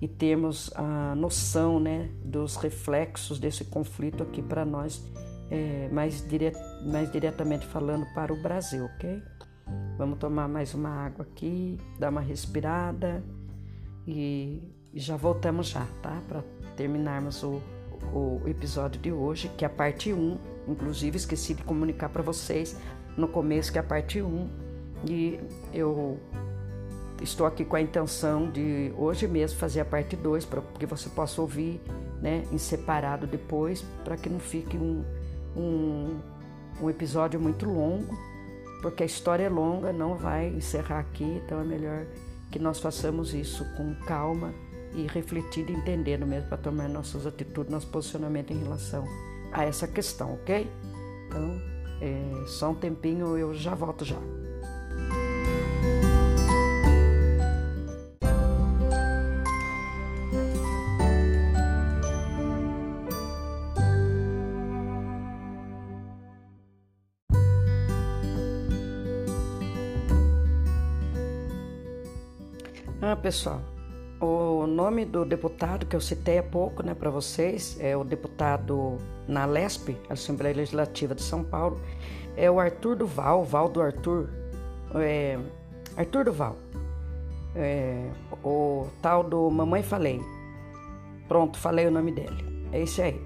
e 0.00 0.08
termos 0.08 0.70
a 0.74 1.14
noção, 1.14 1.78
né, 1.78 2.10
dos 2.24 2.56
reflexos 2.56 3.38
desse 3.38 3.64
conflito 3.64 4.22
aqui 4.22 4.42
para 4.42 4.64
nós, 4.64 5.04
é, 5.52 5.86
mais, 5.92 6.26
dire 6.26 6.52
mais 6.82 7.12
diretamente 7.12 7.66
falando 7.66 8.06
para 8.14 8.32
o 8.32 8.36
Brasil, 8.42 8.86
ok? 8.86 9.22
Vamos 9.98 10.18
tomar 10.18 10.48
mais 10.48 10.72
uma 10.72 10.88
água 10.88 11.26
aqui, 11.30 11.78
dar 11.98 12.08
uma 12.08 12.22
respirada 12.22 13.22
e 14.06 14.62
já 14.94 15.14
voltamos 15.14 15.68
já, 15.68 15.86
tá? 16.00 16.22
Para 16.26 16.42
terminarmos 16.74 17.42
o, 17.42 17.60
o 18.14 18.40
episódio 18.46 18.98
de 18.98 19.12
hoje, 19.12 19.50
que 19.56 19.64
é 19.64 19.66
a 19.66 19.70
parte 19.70 20.10
1. 20.10 20.38
Inclusive, 20.68 21.18
esqueci 21.18 21.52
de 21.52 21.62
comunicar 21.62 22.08
para 22.08 22.22
vocês 22.22 22.78
no 23.14 23.28
começo 23.28 23.70
que 23.70 23.76
é 23.76 23.82
a 23.82 23.84
parte 23.84 24.22
1. 24.22 24.48
E 25.06 25.38
eu 25.74 26.18
estou 27.20 27.46
aqui 27.46 27.62
com 27.62 27.76
a 27.76 27.80
intenção 27.80 28.50
de 28.50 28.92
hoje 28.96 29.28
mesmo 29.28 29.58
fazer 29.58 29.80
a 29.80 29.84
parte 29.84 30.16
2, 30.16 30.46
para 30.46 30.62
que 30.78 30.86
você 30.86 31.10
possa 31.10 31.42
ouvir 31.42 31.78
né, 32.22 32.44
em 32.50 32.58
separado 32.58 33.26
depois, 33.26 33.82
para 34.02 34.16
que 34.16 34.28
não 34.28 34.40
fique 34.40 34.76
um, 34.76 35.04
um, 35.56 36.20
um 36.80 36.90
episódio 36.90 37.40
muito 37.40 37.66
longo, 37.66 38.16
porque 38.80 39.02
a 39.02 39.06
história 39.06 39.44
é 39.44 39.48
longa, 39.48 39.92
não 39.92 40.16
vai 40.16 40.48
encerrar 40.48 41.00
aqui, 41.00 41.24
então 41.44 41.60
é 41.60 41.64
melhor 41.64 42.06
que 42.50 42.58
nós 42.58 42.78
façamos 42.78 43.32
isso 43.32 43.64
com 43.76 43.94
calma 44.06 44.52
e 44.94 45.06
refletindo 45.06 45.72
e 45.72 45.74
entendendo 45.74 46.26
mesmo 46.26 46.48
para 46.48 46.58
tomar 46.58 46.88
nossas 46.88 47.26
atitudes, 47.26 47.72
nosso 47.72 47.86
posicionamento 47.86 48.52
em 48.52 48.62
relação 48.62 49.04
a 49.52 49.64
essa 49.64 49.86
questão, 49.86 50.34
ok? 50.34 50.70
Então, 51.28 51.60
é, 52.00 52.46
só 52.46 52.70
um 52.70 52.74
tempinho, 52.74 53.36
eu 53.36 53.54
já 53.54 53.74
volto 53.74 54.04
já. 54.04 54.18
Pessoal, 73.32 73.62
o 74.20 74.66
nome 74.66 75.06
do 75.06 75.24
deputado 75.24 75.86
que 75.86 75.96
eu 75.96 76.02
citei 76.02 76.36
há 76.36 76.42
pouco 76.42 76.82
né, 76.82 76.92
para 76.92 77.08
vocês 77.08 77.78
é 77.80 77.96
o 77.96 78.04
deputado 78.04 78.98
na 79.26 79.46
LESP, 79.46 79.96
Assembleia 80.10 80.54
Legislativa 80.54 81.14
de 81.14 81.22
São 81.22 81.42
Paulo, 81.42 81.80
é 82.36 82.50
o 82.50 82.60
Arthur 82.60 82.94
Duval, 82.94 83.42
Val 83.42 83.70
do 83.70 83.80
Arthur, 83.80 84.28
é, 84.96 85.38
Arthur 85.96 86.26
Duval, 86.26 86.58
é, 87.56 88.06
o 88.44 88.86
tal 89.00 89.24
do 89.24 89.50
Mamãe 89.50 89.82
Falei. 89.82 90.20
Pronto, 91.26 91.58
falei 91.58 91.86
o 91.86 91.90
nome 91.90 92.12
dele, 92.12 92.68
é 92.70 92.82
esse 92.82 93.00
aí. 93.00 93.18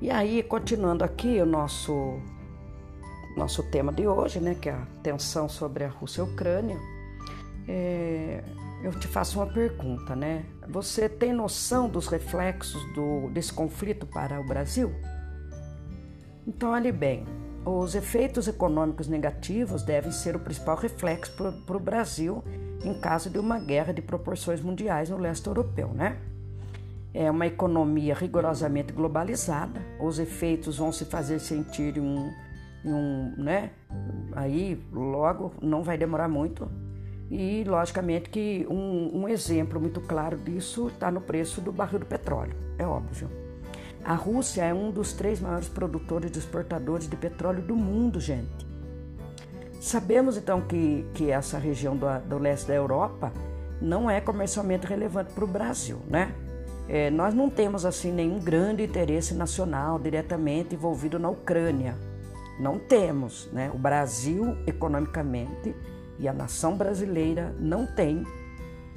E 0.00 0.10
aí, 0.10 0.42
continuando 0.42 1.04
aqui 1.04 1.38
o 1.42 1.46
nosso, 1.46 2.18
nosso 3.36 3.62
tema 3.64 3.92
de 3.92 4.08
hoje, 4.08 4.40
né, 4.40 4.56
que 4.58 4.70
é 4.70 4.72
a 4.72 4.86
tensão 5.02 5.46
sobre 5.46 5.84
a 5.84 5.88
Rússia 5.90 6.22
e 6.22 6.24
a 6.24 6.28
Ucrânia, 6.32 6.78
é, 7.68 8.42
eu 8.82 8.92
te 8.92 9.08
faço 9.08 9.38
uma 9.38 9.46
pergunta, 9.46 10.14
né? 10.14 10.44
Você 10.68 11.08
tem 11.08 11.32
noção 11.32 11.88
dos 11.88 12.06
reflexos 12.06 12.80
do, 12.94 13.28
desse 13.30 13.52
conflito 13.52 14.06
para 14.06 14.40
o 14.40 14.44
Brasil? 14.44 14.92
Então, 16.46 16.70
olhe 16.70 16.92
bem, 16.92 17.26
os 17.64 17.94
efeitos 17.94 18.46
econômicos 18.48 19.08
negativos 19.08 19.82
devem 19.82 20.12
ser 20.12 20.36
o 20.36 20.38
principal 20.38 20.76
reflexo 20.76 21.32
para 21.66 21.76
o 21.76 21.80
Brasil 21.80 22.42
em 22.84 22.94
caso 22.94 23.28
de 23.28 23.38
uma 23.38 23.58
guerra 23.58 23.92
de 23.92 24.00
proporções 24.00 24.60
mundiais 24.60 25.10
no 25.10 25.18
leste 25.18 25.46
europeu, 25.46 25.88
né? 25.88 26.16
É 27.12 27.30
uma 27.30 27.46
economia 27.46 28.14
rigorosamente 28.14 28.92
globalizada, 28.92 29.80
os 30.00 30.18
efeitos 30.18 30.78
vão 30.78 30.92
se 30.92 31.04
fazer 31.04 31.40
sentir 31.40 31.96
em 31.96 32.00
um, 32.00 32.30
em 32.84 32.92
um 32.92 33.34
né? 33.36 33.70
Aí, 34.32 34.80
logo, 34.92 35.52
não 35.60 35.82
vai 35.82 35.98
demorar 35.98 36.28
muito, 36.28 36.70
e, 37.30 37.64
logicamente, 37.64 38.30
que 38.30 38.66
um, 38.70 39.22
um 39.22 39.28
exemplo 39.28 39.80
muito 39.80 40.00
claro 40.00 40.36
disso 40.36 40.88
está 40.88 41.10
no 41.10 41.20
preço 41.20 41.60
do 41.60 41.70
barril 41.70 41.98
do 42.00 42.06
petróleo, 42.06 42.54
é 42.78 42.86
óbvio. 42.86 43.28
A 44.04 44.14
Rússia 44.14 44.62
é 44.62 44.72
um 44.72 44.90
dos 44.90 45.12
três 45.12 45.40
maiores 45.40 45.68
produtores 45.68 46.34
e 46.34 46.38
exportadores 46.38 47.08
de 47.08 47.16
petróleo 47.16 47.60
do 47.60 47.76
mundo, 47.76 48.18
gente. 48.20 48.66
Sabemos 49.80 50.36
então 50.36 50.60
que, 50.62 51.06
que 51.14 51.30
essa 51.30 51.58
região 51.58 51.96
do, 51.96 52.06
do 52.26 52.38
leste 52.38 52.68
da 52.68 52.74
Europa 52.74 53.32
não 53.80 54.10
é 54.10 54.20
comercialmente 54.20 54.86
relevante 54.86 55.32
para 55.32 55.44
o 55.44 55.46
Brasil, 55.46 55.98
né? 56.08 56.34
É, 56.88 57.10
nós 57.10 57.34
não 57.34 57.50
temos 57.50 57.84
assim 57.84 58.10
nenhum 58.10 58.40
grande 58.40 58.82
interesse 58.82 59.34
nacional 59.34 59.98
diretamente 59.98 60.74
envolvido 60.74 61.18
na 61.18 61.28
Ucrânia. 61.28 61.94
Não 62.58 62.78
temos, 62.78 63.48
né? 63.52 63.70
O 63.74 63.78
Brasil 63.78 64.56
economicamente 64.66 65.76
e 66.18 66.28
a 66.28 66.32
nação 66.32 66.76
brasileira 66.76 67.54
não 67.58 67.86
tem 67.86 68.24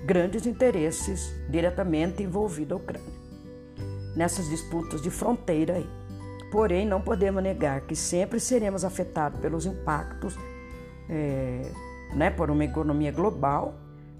grandes 0.05 0.45
interesses 0.45 1.33
diretamente 1.49 2.23
envolvidos 2.23 2.73
à 2.73 2.75
Ucrânia 2.75 3.21
nessas 4.15 4.49
disputas 4.49 5.01
de 5.01 5.09
fronteira 5.09 5.75
aí. 5.75 5.89
Porém, 6.51 6.85
não 6.85 7.01
podemos 7.01 7.41
negar 7.41 7.81
que 7.81 7.95
sempre 7.95 8.39
seremos 8.39 8.83
afetados 8.83 9.39
pelos 9.39 9.65
impactos 9.65 10.37
é, 11.09 11.71
né, 12.13 12.29
por 12.29 12.51
uma 12.51 12.65
economia 12.65 13.11
global, 13.11 13.75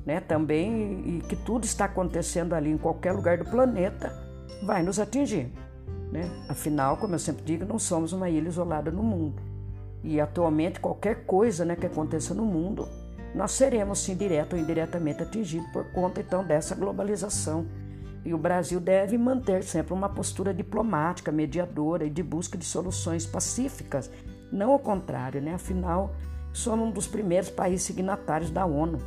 né, 0.06 0.22
também 0.22 1.18
e 1.18 1.22
que 1.28 1.36
tudo 1.36 1.66
está 1.66 1.86
acontecendo 1.86 2.54
ali 2.54 2.72
em 2.72 2.78
qualquer 2.78 3.12
lugar 3.12 3.38
do 3.38 3.46
planeta 3.46 4.14
vai 4.64 4.82
nos 4.82 5.00
atingir. 5.00 5.52
Né? 6.12 6.30
Afinal, 6.48 6.98
como 6.98 7.16
eu 7.16 7.20
sempre 7.20 7.44
digo, 7.44 7.66
não 7.66 7.80
somos 7.80 8.14
uma 8.14 8.30
ilha 8.30 8.48
isolada 8.48 8.92
no 8.92 9.04
mundo. 9.04 9.42
E 10.04 10.20
atualmente 10.20 10.80
qualquer 10.80 11.26
coisa 11.26 11.64
né, 11.64 11.76
que 11.76 11.86
aconteça 11.86 12.34
no 12.34 12.44
mundo, 12.44 12.88
nós 13.36 13.52
seremos 13.52 14.00
sim 14.00 14.16
direto 14.16 14.54
ou 14.54 14.60
indiretamente 14.60 15.24
atingidos 15.24 15.70
por 15.72 15.86
conta 15.92 16.22
então 16.22 16.44
dessa 16.44 16.76
globalização. 16.76 17.66
E 18.26 18.34
o 18.34 18.38
Brasil 18.38 18.80
deve 18.80 19.18
manter 19.18 19.64
sempre 19.64 19.94
uma 19.94 20.10
postura 20.10 20.54
diplomática, 20.54 21.32
mediadora 21.32 22.06
e 22.06 22.10
de 22.10 22.22
busca 22.22 22.58
de 22.58 22.66
soluções 22.66 23.26
pacíficas, 23.26 24.12
não 24.52 24.72
ao 24.72 24.80
contrário, 24.80 25.42
né? 25.42 25.56
Afinal, 25.56 26.14
somos 26.54 26.88
um 26.88 26.92
dos 26.92 27.08
primeiros 27.08 27.50
países 27.50 27.84
signatários 27.84 28.52
da 28.52 28.66
ONU 28.66 29.00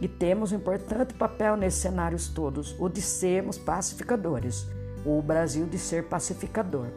e 0.00 0.06
temos 0.08 0.52
um 0.52 0.56
importante 0.56 1.14
papel 1.14 1.56
nesses 1.56 1.80
cenários 1.80 2.28
todos, 2.28 2.76
o 2.78 2.88
de 2.88 3.00
sermos 3.00 3.56
pacificadores, 3.56 4.66
o 5.04 5.20
Brasil 5.22 5.66
de 5.66 5.78
ser 5.78 6.08
pacificador. 6.08 6.88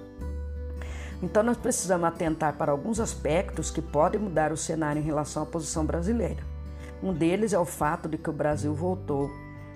Então, 1.21 1.41
nós 1.43 1.57
precisamos 1.57 2.07
atentar 2.07 2.53
para 2.53 2.71
alguns 2.71 2.99
aspectos 2.99 3.71
que 3.71 3.81
podem 3.81 4.19
mudar 4.19 4.51
o 4.51 4.57
cenário 4.57 5.01
em 5.01 5.05
relação 5.05 5.43
à 5.43 5.45
posição 5.45 5.85
brasileira. 5.85 6.43
Um 7.01 7.13
deles 7.13 7.53
é 7.53 7.59
o 7.59 7.65
fato 7.65 8.07
de 8.07 8.17
que 8.17 8.29
o 8.29 8.33
Brasil 8.33 8.73
voltou 8.73 9.29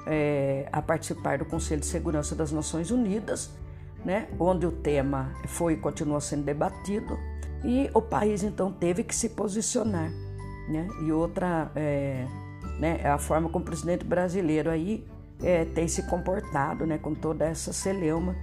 é, 0.05 0.67
a 0.71 0.81
participar 0.81 1.37
do 1.37 1.45
Conselho 1.45 1.81
de 1.81 1.87
Segurança 1.87 2.35
das 2.35 2.51
Nações 2.51 2.91
Unidas, 2.91 3.51
né, 4.03 4.27
onde 4.39 4.65
o 4.65 4.71
tema 4.71 5.31
foi 5.47 5.73
e 5.73 5.77
continua 5.77 6.21
sendo 6.21 6.43
debatido, 6.43 7.17
e 7.63 7.89
o 7.93 8.01
país 8.01 8.43
então 8.43 8.71
teve 8.71 9.03
que 9.03 9.13
se 9.13 9.29
posicionar. 9.29 10.09
Né? 10.69 10.87
E 11.03 11.11
outra 11.11 11.71
é, 11.75 12.25
né, 12.79 12.99
é 13.03 13.09
a 13.09 13.17
forma 13.17 13.49
como 13.49 13.63
o 13.63 13.65
presidente 13.65 14.05
brasileiro 14.05 14.69
aí 14.69 15.05
é, 15.43 15.65
tem 15.65 15.87
se 15.87 16.03
comportado 16.03 16.85
né, 16.85 16.97
com 16.97 17.13
toda 17.13 17.45
essa 17.45 17.73
celeuma 17.73 18.35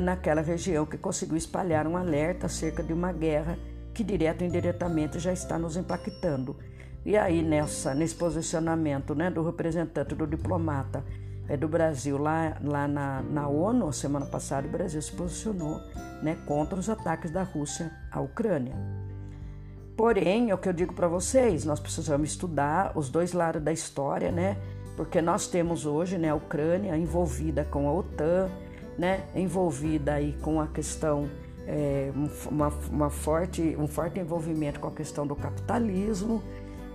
naquela 0.00 0.40
região 0.40 0.86
que 0.86 0.96
conseguiu 0.96 1.36
espalhar 1.36 1.86
um 1.86 1.96
alerta 1.96 2.46
acerca 2.46 2.82
de 2.82 2.92
uma 2.92 3.12
guerra 3.12 3.58
que 3.92 4.02
direto 4.02 4.42
ou 4.42 4.46
indiretamente 4.46 5.18
já 5.18 5.32
está 5.32 5.58
nos 5.58 5.76
impactando. 5.76 6.56
E 7.04 7.16
aí 7.16 7.42
nessa 7.42 7.94
nesse 7.94 8.14
posicionamento 8.14 9.14
né, 9.14 9.30
do 9.30 9.42
representante 9.42 10.14
do 10.14 10.26
diplomata 10.26 11.04
é, 11.48 11.56
do 11.56 11.68
Brasil 11.68 12.16
lá, 12.16 12.56
lá 12.62 12.86
na, 12.86 13.22
na 13.22 13.48
ONU, 13.48 13.92
semana 13.92 14.26
passada, 14.26 14.66
o 14.66 14.70
Brasil 14.70 15.02
se 15.02 15.12
posicionou 15.12 15.80
né, 16.22 16.38
contra 16.46 16.78
os 16.78 16.88
ataques 16.88 17.30
da 17.30 17.42
Rússia 17.42 17.90
à 18.10 18.20
Ucrânia. 18.20 18.74
Porém, 19.96 20.50
é 20.50 20.54
o 20.54 20.58
que 20.58 20.68
eu 20.68 20.72
digo 20.72 20.94
para 20.94 21.08
vocês, 21.08 21.64
nós 21.64 21.78
precisamos 21.78 22.30
estudar 22.30 22.92
os 22.96 23.10
dois 23.10 23.32
lados 23.32 23.62
da 23.62 23.72
história, 23.72 24.32
né? 24.32 24.56
Porque 24.96 25.20
nós 25.20 25.46
temos 25.46 25.84
hoje 25.84 26.16
né, 26.16 26.30
a 26.30 26.34
Ucrânia 26.34 26.96
envolvida 26.96 27.64
com 27.64 27.88
a 27.88 27.92
OTAN, 27.92 28.50
né, 29.02 29.24
envolvida 29.34 30.14
aí 30.14 30.32
com 30.40 30.60
a 30.60 30.68
questão 30.68 31.28
é, 31.66 32.12
uma, 32.48 32.68
uma, 32.88 33.10
forte, 33.10 33.76
um 33.76 33.88
forte 33.88 34.20
envolvimento 34.20 34.78
com 34.78 34.86
a 34.86 34.92
questão 34.92 35.26
do 35.26 35.34
capitalismo, 35.34 36.40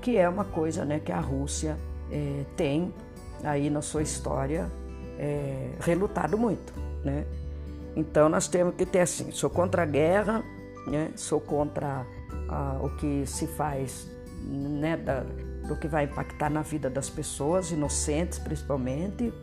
que 0.02 0.16
é 0.16 0.30
uma 0.30 0.46
coisa 0.46 0.86
né, 0.86 1.02
que 1.02 1.12
a 1.12 1.20
Rússia 1.20 1.78
é, 2.10 2.46
tem 2.56 2.94
aí 3.44 3.70
na 3.70 3.82
sua 3.82 4.04
história 4.04 4.72
é, 5.20 5.72
relutado 5.82 6.38
muito. 6.38 6.74
Né? 7.04 7.26
Então 7.94 8.30
nós 8.30 8.48
temos 8.48 8.76
que 8.76 8.86
ter 8.86 9.02
assim, 9.02 9.30
sou 9.32 9.50
contra 9.50 9.84
a 9.84 9.86
guerra, 9.86 10.46
né? 10.88 11.12
sou 11.14 11.42
contra 11.42 12.06
ah, 12.48 12.80
o 12.82 12.90
que 12.96 13.26
se 13.26 13.48
faz 13.48 14.10
né, 14.46 14.96
da, 14.96 15.26
do 15.68 15.76
que 15.76 15.90
vai 15.90 16.06
impactar 16.06 16.50
na 16.50 16.62
vida 16.62 16.90
das 16.90 17.10
pessoas, 17.10 17.70
inocentes 17.70 18.40
principalmente, 18.40 19.34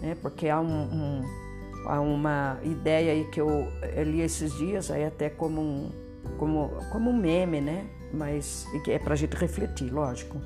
né? 0.00 0.16
porque 0.22 0.48
há, 0.48 0.60
um, 0.60 0.84
um, 0.84 1.43
há 1.86 2.00
uma 2.00 2.58
ideia 2.62 3.12
aí 3.12 3.24
que 3.24 3.40
eu 3.40 3.68
li 4.04 4.20
esses 4.20 4.52
dias, 4.58 4.90
aí 4.90 5.04
até 5.04 5.28
como 5.28 5.60
um, 5.60 5.90
como, 6.38 6.70
como 6.90 7.10
um 7.10 7.16
meme, 7.16 7.60
né? 7.60 7.86
mas 8.12 8.66
que 8.84 8.92
é 8.92 8.98
para 8.98 9.14
a 9.14 9.16
gente 9.16 9.34
refletir, 9.36 9.92
lógico, 9.92 10.40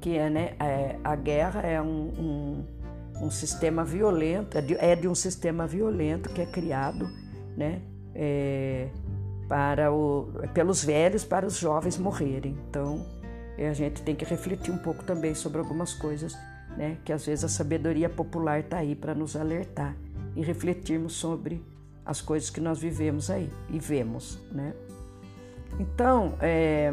que 0.00 0.16
é, 0.16 0.28
né, 0.28 0.54
é, 0.60 0.96
a 1.02 1.16
guerra 1.16 1.62
é 1.62 1.80
um, 1.80 1.86
um 1.86 2.64
um 3.20 3.30
sistema 3.30 3.84
violento, 3.84 4.56
é 4.56 4.60
de, 4.60 4.74
é 4.74 4.94
de, 4.94 5.08
um 5.08 5.14
sistema 5.14 5.66
violento 5.66 6.28
que 6.28 6.40
é 6.40 6.46
criado 6.46 7.08
né, 7.56 7.82
é, 8.14 8.88
para 9.48 9.92
o, 9.92 10.32
pelos 10.54 10.84
velhos 10.84 11.24
para 11.24 11.46
os 11.46 11.56
jovens 11.56 11.98
morrerem. 11.98 12.56
Então 12.68 13.04
é, 13.56 13.68
a 13.68 13.72
gente 13.72 14.02
tem 14.02 14.14
que 14.14 14.24
refletir 14.24 14.72
um 14.72 14.78
pouco 14.78 15.02
também 15.04 15.34
sobre 15.34 15.58
algumas 15.58 15.94
coisas, 15.94 16.36
né, 16.76 16.96
que 17.04 17.12
às 17.12 17.26
vezes 17.26 17.44
a 17.44 17.48
sabedoria 17.48 18.08
popular 18.08 18.60
está 18.60 18.78
aí 18.78 18.94
para 18.94 19.14
nos 19.14 19.34
alertar 19.34 19.96
e 20.36 20.42
refletirmos 20.42 21.14
sobre 21.14 21.62
as 22.04 22.20
coisas 22.20 22.48
que 22.48 22.60
nós 22.60 22.78
vivemos 22.78 23.30
aí 23.30 23.50
e 23.68 23.78
vemos. 23.78 24.38
Né? 24.50 24.72
Então, 25.78 26.34
é, 26.40 26.92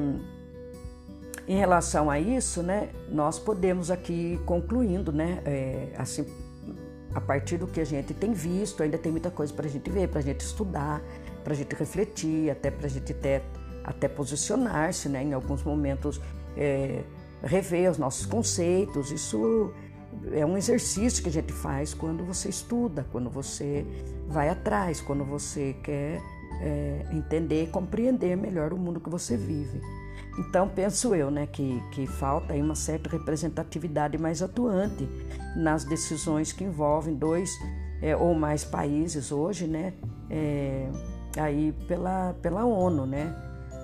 em 1.48 1.58
relação 1.58 2.10
a 2.10 2.19
isso, 2.19 2.62
né, 2.62 2.89
nós 3.10 3.39
podemos 3.39 3.89
aqui 3.89 4.39
concluindo, 4.45 5.12
né, 5.12 5.41
é, 5.45 5.93
assim, 5.98 6.26
a 7.13 7.21
partir 7.21 7.58
do 7.58 7.67
que 7.67 7.80
a 7.80 7.86
gente 7.86 8.13
tem 8.13 8.34
visto, 8.34 8.84
ainda 8.84 8.98
tem 8.98 9.12
muita 9.12 9.32
coisa 9.32 9.54
para 9.54 9.65
a 9.65 9.69
gente 9.69 9.89
ver, 9.89 10.10
para 10.10 10.19
a 10.19 10.24
gente 10.24 10.41
estudar, 10.41 11.02
para 11.43 11.54
a 11.54 11.56
gente 11.56 11.74
refletir, 11.76 12.50
até 12.50 12.69
para 12.69 12.88
a 12.88 12.89
gente 12.89 13.13
até, 13.13 13.41
até 13.84 14.08
posicionar-se, 14.08 15.08
né, 15.08 15.24
em 15.24 15.34
alguns 15.34 15.63
momentos 15.63 16.19
é, 16.58 17.04
rever 17.43 17.89
os 17.89 17.98
nossos 17.98 18.26
conceitos. 18.26 19.12
Isso 19.12 19.71
é 20.31 20.45
um 20.45 20.57
exercício 20.57 21.21
que 21.21 21.29
a 21.29 21.31
gente 21.31 21.53
faz 21.53 21.93
quando 21.93 22.23
você 22.23 22.49
estuda, 22.49 23.05
quando 23.11 23.29
você 23.29 23.85
vai 24.27 24.49
atrás, 24.49 25.01
quando 25.01 25.23
você 25.23 25.75
quer 25.83 26.21
é, 26.61 27.05
entender 27.11 27.63
e 27.63 27.67
compreender 27.67 28.35
melhor 28.35 28.73
o 28.73 28.77
mundo 28.77 28.99
que 28.99 29.09
você 29.09 29.35
vive. 29.38 29.81
Então, 30.38 30.67
penso 30.67 31.15
eu 31.15 31.31
né, 31.31 31.47
que, 31.47 31.81
que 31.91 32.05
falta 32.05 32.53
aí 32.53 32.61
uma 32.61 32.75
certa 32.75 33.09
representatividade 33.09 34.17
mais 34.17 34.41
atuante 34.41 35.07
nas 35.55 35.85
decisões 35.85 36.51
que 36.51 36.63
envolvem 36.63 37.15
dois 37.15 37.49
é, 38.01 38.15
ou 38.15 38.33
mais 38.33 38.63
países 38.63 39.31
hoje, 39.31 39.65
né, 39.65 39.93
é, 40.29 40.89
aí 41.38 41.73
pela, 41.88 42.33
pela 42.41 42.65
ONU. 42.65 43.05
Né? 43.05 43.33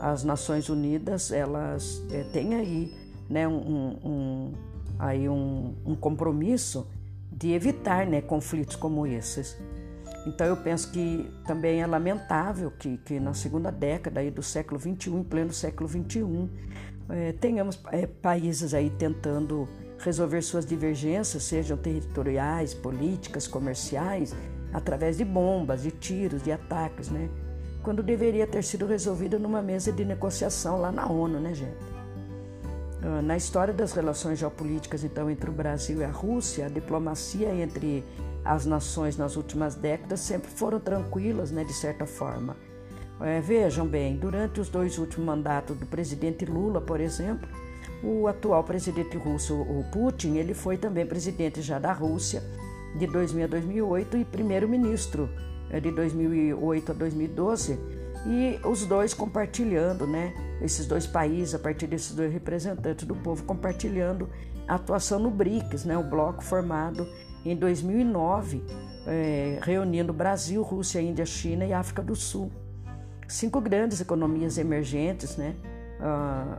As 0.02 0.24
Nações 0.24 0.68
Unidas 0.68 1.32
elas 1.32 2.04
é, 2.12 2.24
têm 2.24 2.56
aí, 2.56 2.94
né, 3.30 3.48
um, 3.48 3.98
um, 4.04 4.54
aí 5.02 5.28
um, 5.28 5.74
um 5.84 5.96
compromisso 5.96 6.88
de 7.32 7.54
evitar 7.54 8.06
né, 8.06 8.22
conflitos 8.22 8.76
como 8.76 9.08
esses. 9.08 9.58
Então 10.28 10.46
eu 10.46 10.56
penso 10.56 10.92
que 10.92 11.28
também 11.48 11.82
é 11.82 11.88
lamentável 11.88 12.70
que, 12.70 12.98
que 12.98 13.20
na 13.20 13.34
segunda 13.34 13.72
década 13.72 14.20
aí 14.20 14.30
do 14.30 14.44
século 14.44 14.80
XXI, 14.80 15.10
em 15.10 15.24
pleno 15.24 15.52
século 15.52 15.90
XXI, 15.90 16.50
é, 17.10 17.32
tenhamos 17.32 17.82
é, 17.92 18.06
países 18.06 18.76
aí 18.76 18.92
tentando 18.92 19.68
resolver 19.98 20.44
suas 20.44 20.68
divergências, 20.68 21.44
sejam 21.44 21.78
territoriais, 21.78 22.76
políticas, 22.76 23.48
comerciais, 23.48 24.36
através 24.72 25.18
de 25.18 25.26
bombas, 25.26 25.82
de 25.82 25.90
tiros, 25.90 26.44
de 26.44 26.52
ataques, 26.52 27.10
né? 27.10 27.28
Quando 27.82 28.04
deveria 28.04 28.46
ter 28.46 28.64
sido 28.64 28.86
resolvido 28.86 29.40
numa 29.40 29.62
mesa 29.64 29.92
de 29.92 30.06
negociação 30.06 30.80
lá 30.80 30.92
na 30.92 31.08
ONU, 31.08 31.40
né, 31.40 31.54
gente? 31.56 31.91
Ah, 33.04 33.22
na 33.22 33.36
história 33.36 33.74
das 33.74 33.94
relações 33.94 34.40
geopolíticas, 34.40 35.04
então, 35.04 35.30
entre 35.30 35.50
o 35.50 35.54
Brasil 35.54 36.02
e 36.02 36.04
a 36.04 36.12
Rússia, 36.12 36.68
a 36.68 36.70
diplomacia 36.70 37.54
entre 37.54 38.04
as 38.46 38.66
nações 38.66 39.18
nas 39.18 39.36
últimas 39.36 39.76
décadas 39.76 40.20
sempre 40.20 40.50
foram 40.52 40.80
tranquilas, 40.80 41.52
né, 41.52 41.64
de 41.64 41.74
certa 41.74 42.06
forma. 42.06 42.56
É, 43.20 43.40
vejam 43.40 43.86
bem, 43.86 44.18
durante 44.18 44.60
os 44.60 44.70
dois 44.70 44.98
últimos 44.98 45.26
mandatos 45.26 45.78
do 45.78 45.86
presidente 45.86 46.44
Lula, 46.46 46.82
por 46.82 47.00
exemplo, 47.00 47.48
o 48.04 48.28
atual 48.28 48.64
presidente 48.64 49.16
russo, 49.16 49.54
o 49.56 49.86
Putin, 49.92 50.38
ele 50.38 50.56
foi 50.56 50.76
também 50.76 51.06
presidente 51.06 51.62
já 51.62 51.78
da 51.78 51.94
Rússia 51.94 52.42
de 52.98 53.06
2000 53.06 53.46
a 53.46 53.48
2008 53.48 54.18
e 54.18 54.26
primeiro-ministro 54.26 55.30
é, 55.70 55.80
de 55.80 55.92
2008 55.92 56.92
a 56.92 56.96
2012 56.96 58.01
e 58.26 58.60
os 58.66 58.86
dois 58.86 59.14
compartilhando, 59.14 60.06
né, 60.06 60.34
esses 60.62 60.86
dois 60.86 61.08
países, 61.08 61.56
a 61.56 61.60
partir 61.60 61.88
desses 61.88 62.14
dois 62.16 62.32
representantes 62.32 63.06
do 63.06 63.16
povo 63.16 63.44
compartilhando 63.44 64.30
a 64.68 64.76
atuação 64.76 65.20
no 65.20 65.32
BRICS, 65.32 65.86
né, 65.86 65.98
o 65.98 66.04
bloco 66.04 66.44
formado 66.44 67.08
em 67.44 67.56
2009, 67.56 68.64
é, 69.08 69.60
reunindo 69.62 70.14
Brasil, 70.14 70.62
Rússia, 70.62 71.02
Índia, 71.02 71.26
China 71.26 71.66
e 71.66 71.74
África 71.74 72.02
do 72.02 72.16
Sul. 72.16 72.52
Cinco 73.28 73.60
grandes 73.62 74.02
economias 74.02 74.58
emergentes, 74.58 75.38
né? 75.38 75.56
Ah, 76.00 76.58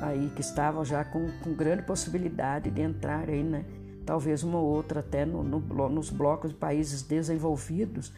aí 0.00 0.30
que 0.34 0.40
estavam 0.40 0.84
já 0.84 1.04
com, 1.04 1.28
com, 1.42 1.54
grande 1.54 1.82
possibilidade 1.82 2.70
de 2.70 2.80
entrar 2.80 3.28
aí, 3.28 3.42
né? 3.42 3.64
Talvez 4.04 4.42
uma 4.42 4.58
ou 4.58 4.66
outra 4.66 5.00
até 5.00 5.24
no, 5.24 5.42
no, 5.42 5.88
nos 5.88 6.10
blocos 6.10 6.50
de 6.50 6.56
países 6.56 7.02
desenvolvidos. 7.02 8.12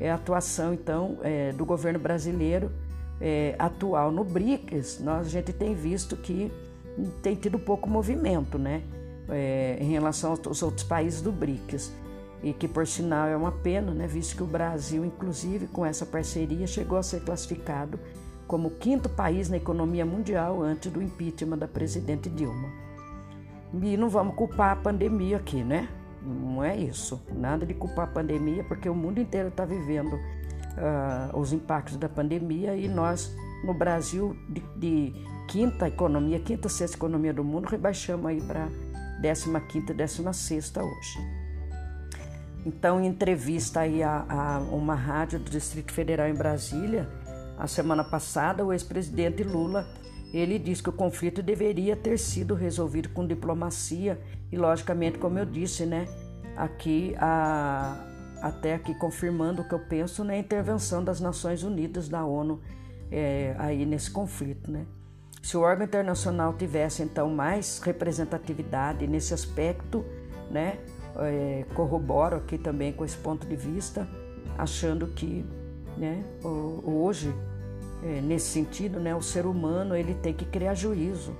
É 0.00 0.10
a 0.10 0.14
atuação, 0.14 0.74
então, 0.74 1.18
é, 1.22 1.52
do 1.52 1.64
governo 1.64 1.98
brasileiro 1.98 2.70
é, 3.20 3.54
atual 3.58 4.10
no 4.10 4.24
BRICS, 4.24 5.00
nós, 5.00 5.26
a 5.26 5.30
gente 5.30 5.52
tem 5.52 5.74
visto 5.74 6.16
que 6.16 6.50
tem 7.22 7.34
tido 7.34 7.58
pouco 7.58 7.88
movimento, 7.88 8.58
né? 8.58 8.82
é, 9.28 9.78
em 9.80 9.90
relação 9.90 10.32
aos 10.32 10.62
outros 10.62 10.84
países 10.84 11.20
do 11.20 11.32
BRICS. 11.32 11.92
E 12.42 12.52
que, 12.52 12.66
por 12.66 12.86
sinal, 12.86 13.28
é 13.28 13.36
uma 13.36 13.52
pena, 13.52 13.92
né, 13.92 14.06
visto 14.06 14.36
que 14.36 14.42
o 14.42 14.46
Brasil, 14.46 15.04
inclusive 15.04 15.68
com 15.68 15.86
essa 15.86 16.04
parceria, 16.04 16.66
chegou 16.66 16.98
a 16.98 17.02
ser 17.02 17.20
classificado 17.22 18.00
como 18.48 18.68
o 18.68 18.70
quinto 18.72 19.08
país 19.08 19.48
na 19.48 19.56
economia 19.56 20.04
mundial 20.04 20.60
antes 20.60 20.90
do 20.90 21.00
impeachment 21.00 21.58
da 21.58 21.68
presidente 21.68 22.28
Dilma. 22.28 22.68
E 23.80 23.96
não 23.96 24.08
vamos 24.08 24.34
culpar 24.34 24.72
a 24.72 24.76
pandemia 24.76 25.36
aqui, 25.36 25.62
né? 25.62 25.88
Não 26.24 26.62
é 26.62 26.76
isso. 26.76 27.20
Nada 27.32 27.66
de 27.66 27.74
culpar 27.74 28.04
a 28.04 28.12
pandemia, 28.12 28.64
porque 28.64 28.88
o 28.88 28.94
mundo 28.94 29.20
inteiro 29.20 29.48
está 29.48 29.64
vivendo 29.64 30.14
uh, 30.14 31.38
os 31.38 31.52
impactos 31.52 31.96
da 31.96 32.08
pandemia 32.08 32.76
e 32.76 32.88
nós, 32.88 33.34
no 33.64 33.74
Brasil, 33.74 34.36
de, 34.48 34.62
de 34.76 35.12
quinta 35.48 35.88
economia, 35.88 36.38
quinta, 36.40 36.68
sexta 36.68 36.96
economia 36.96 37.32
do 37.32 37.44
mundo, 37.44 37.66
rebaixamos 37.66 38.26
aí 38.26 38.40
para 38.40 38.68
15ª 39.20 39.90
e 39.90 39.94
16 39.94 40.72
hoje. 40.76 41.42
Então, 42.64 43.00
em 43.00 43.06
entrevista 43.06 43.80
aí 43.80 44.02
a, 44.02 44.24
a, 44.28 44.58
uma 44.58 44.94
rádio 44.94 45.40
do 45.40 45.50
Distrito 45.50 45.92
Federal 45.92 46.28
em 46.28 46.34
Brasília, 46.34 47.08
a 47.58 47.66
semana 47.66 48.04
passada, 48.04 48.64
o 48.64 48.72
ex-presidente 48.72 49.42
Lula, 49.42 49.86
ele 50.32 50.58
disse 50.58 50.82
que 50.82 50.88
o 50.88 50.92
conflito 50.92 51.42
deveria 51.42 51.96
ter 51.96 52.18
sido 52.18 52.54
resolvido 52.54 53.08
com 53.10 53.26
diplomacia 53.26 54.18
e, 54.50 54.56
logicamente, 54.56 55.18
como 55.18 55.38
eu 55.38 55.44
disse, 55.44 55.84
né, 55.84 56.06
aqui 56.62 57.14
a, 57.18 57.96
até 58.40 58.74
aqui 58.74 58.94
confirmando 58.94 59.62
o 59.62 59.64
que 59.68 59.74
eu 59.74 59.80
penso 59.80 60.22
na 60.22 60.36
intervenção 60.36 61.02
das 61.02 61.20
Nações 61.20 61.64
Unidas 61.64 62.08
da 62.08 62.24
ONU 62.24 62.60
é, 63.10 63.54
aí 63.58 63.84
nesse 63.84 64.10
conflito, 64.10 64.70
né? 64.70 64.86
Se 65.42 65.56
o 65.56 65.60
órgão 65.60 65.84
internacional 65.84 66.54
tivesse 66.54 67.02
então 67.02 67.28
mais 67.28 67.80
representatividade 67.80 69.08
nesse 69.08 69.34
aspecto, 69.34 70.04
né, 70.48 70.78
é, 71.16 71.64
corroboro 71.74 72.36
aqui 72.36 72.56
também 72.56 72.92
com 72.92 73.04
esse 73.04 73.16
ponto 73.16 73.44
de 73.44 73.56
vista, 73.56 74.08
achando 74.56 75.08
que, 75.08 75.44
né, 75.98 76.22
hoje 76.84 77.34
é, 78.04 78.20
nesse 78.20 78.50
sentido, 78.50 79.00
né, 79.00 79.16
o 79.16 79.20
ser 79.20 79.46
humano 79.46 79.96
ele 79.96 80.14
tem 80.14 80.32
que 80.32 80.44
criar 80.44 80.74
juízo 80.74 81.36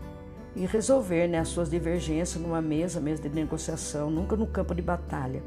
e 0.54 0.66
resolver 0.66 1.26
né, 1.26 1.38
as 1.38 1.48
suas 1.48 1.70
divergências 1.70 2.40
numa 2.42 2.60
mesa, 2.60 3.00
mesa 3.00 3.22
de 3.22 3.28
negociação, 3.28 4.10
nunca 4.10 4.36
no 4.36 4.46
campo 4.46 4.74
de 4.74 4.82
batalha. 4.82 5.42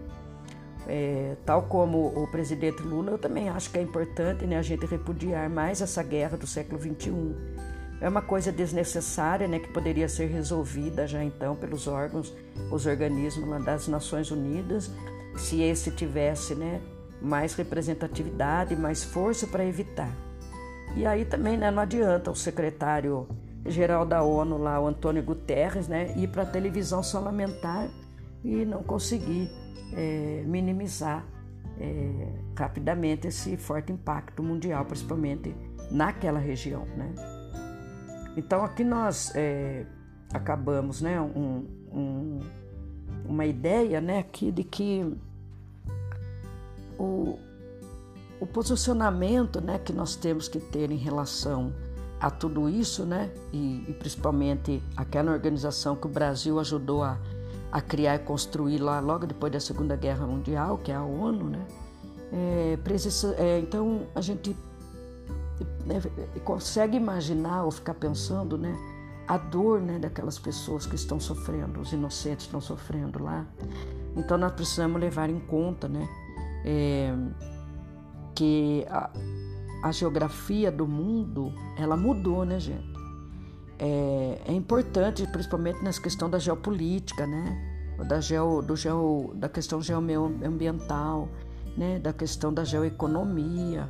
É, 0.88 1.36
tal 1.46 1.64
como 1.64 2.08
o 2.08 2.28
presidente 2.28 2.82
Lula, 2.82 3.12
eu 3.12 3.18
também 3.18 3.50
acho 3.50 3.72
que 3.72 3.78
é 3.78 3.82
importante 3.82 4.46
né, 4.46 4.58
a 4.58 4.62
gente 4.62 4.86
repudiar 4.86 5.50
mais 5.50 5.82
essa 5.82 6.04
guerra 6.04 6.38
do 6.38 6.46
século 6.46 6.80
XXI 6.80 7.36
é 8.02 8.10
uma 8.10 8.22
coisa 8.22 8.52
desnecessária, 8.52 9.48
né, 9.48 9.60
que 9.60 9.70
poderia 9.70 10.08
ser 10.08 10.28
resolvida 10.28 11.08
já 11.08 11.24
então 11.24 11.56
pelos 11.56 11.88
órgãos, 11.88 12.34
os 12.72 12.86
organismos 12.86 13.64
das 13.64 13.88
Nações 13.88 14.32
Unidas, 14.32 14.92
se 15.38 15.62
esse 15.62 15.92
tivesse, 15.92 16.56
né, 16.56 16.82
mais 17.22 17.56
representatividade, 17.56 18.76
mais 18.76 19.04
força 19.04 19.48
para 19.48 19.66
evitar. 19.66 20.12
E 20.96 21.06
aí 21.06 21.26
também 21.26 21.58
né, 21.58 21.72
não 21.72 21.82
adianta 21.82 22.32
o 22.32 22.36
secretário 22.36 23.28
geral 23.66 24.06
da 24.06 24.22
ONU 24.24 24.58
lá, 24.58 24.80
o 24.80 24.88
Antônio 24.88 25.24
Guterres, 25.24 25.88
né, 25.88 26.14
ir 26.18 26.28
para 26.28 26.44
a 26.44 26.46
televisão 26.46 27.02
só 27.02 27.20
lamentar 27.20 27.90
e 28.44 28.64
não 28.66 28.84
conseguir 28.84 29.50
é, 29.94 30.44
minimizar 30.46 31.26
é, 31.80 32.28
rapidamente 32.58 33.28
esse 33.28 33.58
forte 33.58 33.92
impacto 33.92 34.44
mundial, 34.44 34.86
principalmente 34.86 35.56
naquela 35.92 36.40
região, 36.40 36.86
né? 36.98 37.14
Então 38.38 38.64
aqui 38.64 38.84
nós 38.84 39.32
é, 39.36 39.86
acabamos, 40.34 41.02
né, 41.02 41.20
um, 41.20 41.66
um, 41.92 42.40
uma 43.26 43.46
ideia, 43.46 44.02
né, 44.02 44.20
aqui 44.20 44.52
de 44.52 44.64
que 44.64 45.16
o, 47.00 47.40
o 48.40 48.46
posicionamento, 48.46 49.62
né, 49.62 49.80
que 49.80 49.94
nós 49.94 50.16
temos 50.16 50.48
que 50.48 50.60
ter 50.60 50.92
em 50.92 50.98
relação 50.98 51.74
a 52.20 52.30
tudo 52.30 52.70
isso, 52.70 53.06
né, 53.06 53.32
e, 53.52 53.86
e 53.88 53.94
principalmente 53.94 54.82
aquela 54.96 55.32
organização 55.32 55.96
que 55.96 56.08
o 56.08 56.10
Brasil 56.10 56.60
ajudou 56.60 57.04
a, 57.04 57.18
a 57.72 57.82
criar 57.82 58.16
e 58.16 58.20
construir 58.20 58.80
lá 58.80 59.00
logo 59.00 59.26
depois 59.26 59.52
da 59.52 59.60
Segunda 59.60 59.96
Guerra 59.96 60.26
Mundial, 60.26 60.78
que 60.78 60.92
é 60.92 60.96
a 60.96 61.04
ONU, 61.04 61.50
né, 61.50 61.66
é, 62.32 62.78
é, 63.38 63.60
então 63.60 64.08
a 64.16 64.22
gente 64.22 64.56
né, 65.86 66.02
consegue 66.44 66.98
imaginar 66.98 67.64
ou 67.64 67.72
ficar 67.72 67.94
pensando, 67.94 68.58
né, 68.58 68.76
a 69.28 69.38
dor, 69.38 69.82
né, 69.82 70.00
daquelas 70.00 70.38
pessoas 70.38 70.86
que 70.86 70.96
estão 70.96 71.20
sofrendo, 71.20 71.80
os 71.80 71.92
inocentes 71.92 72.46
estão 72.46 72.62
sofrendo 72.62 73.24
lá. 73.24 73.46
Então 74.16 74.38
nós 74.38 74.52
precisamos 74.54 75.00
levar 75.00 75.30
em 75.30 75.40
conta, 75.40 75.88
né, 75.88 76.08
é, 76.66 77.14
que 78.34 78.86
a, 78.90 79.10
a, 79.88 79.92
geografia 79.92 80.72
do 80.72 80.88
mundo 80.88 81.54
ela 81.78 81.96
mudou, 81.96 82.44
né, 82.44 82.60
gente? 82.60 82.96
É, 83.78 84.42
é 84.48 84.54
importante, 84.54 85.28
principalmente 85.28 85.84
nessa 85.84 86.02
questão 86.02 86.30
da 86.30 86.40
geopolítica, 86.40 87.28
né? 87.28 87.74
Da, 88.08 88.20
geo, 88.20 88.62
do 88.62 88.76
geo, 88.76 89.34
da 89.36 89.48
questão 89.48 89.82
geoambiental, 89.82 91.30
né? 91.78 92.00
da 92.00 92.12
questão 92.12 92.54
da 92.54 92.64
geoeconomia. 92.64 93.90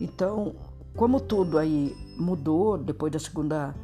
Então, 0.00 0.54
como 0.96 1.20
tudo 1.20 1.58
aí 1.58 1.94
mudou 2.18 2.78
depois 2.78 3.12
da 3.12 3.18
segunda 3.18 3.74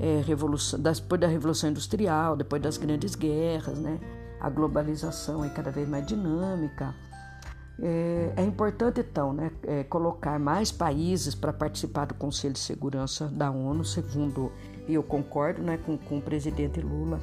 é, 0.00 0.20
revolução, 0.26 0.80
depois 0.80 1.20
da 1.20 1.26
revolução 1.26 1.70
industrial, 1.70 2.36
depois 2.36 2.60
das 2.62 2.76
grandes 2.76 3.14
guerras, 3.14 3.78
né? 3.78 4.00
A 4.40 4.50
globalização 4.50 5.44
é 5.44 5.48
cada 5.48 5.70
vez 5.70 5.88
mais 5.88 6.04
dinâmica. 6.06 6.94
É, 7.80 8.32
é 8.36 8.42
importante 8.44 9.00
então, 9.00 9.32
né, 9.32 9.50
é, 9.66 9.82
colocar 9.84 10.38
mais 10.38 10.70
países 10.70 11.34
para 11.34 11.52
participar 11.52 12.06
do 12.06 12.14
Conselho 12.14 12.52
de 12.54 12.60
Segurança 12.60 13.28
da 13.28 13.50
ONU, 13.50 13.84
segundo 13.84 14.52
eu 14.88 15.02
concordo, 15.02 15.62
né, 15.62 15.78
com, 15.78 15.96
com 15.96 16.18
o 16.18 16.22
presidente 16.22 16.80
Lula. 16.80 17.20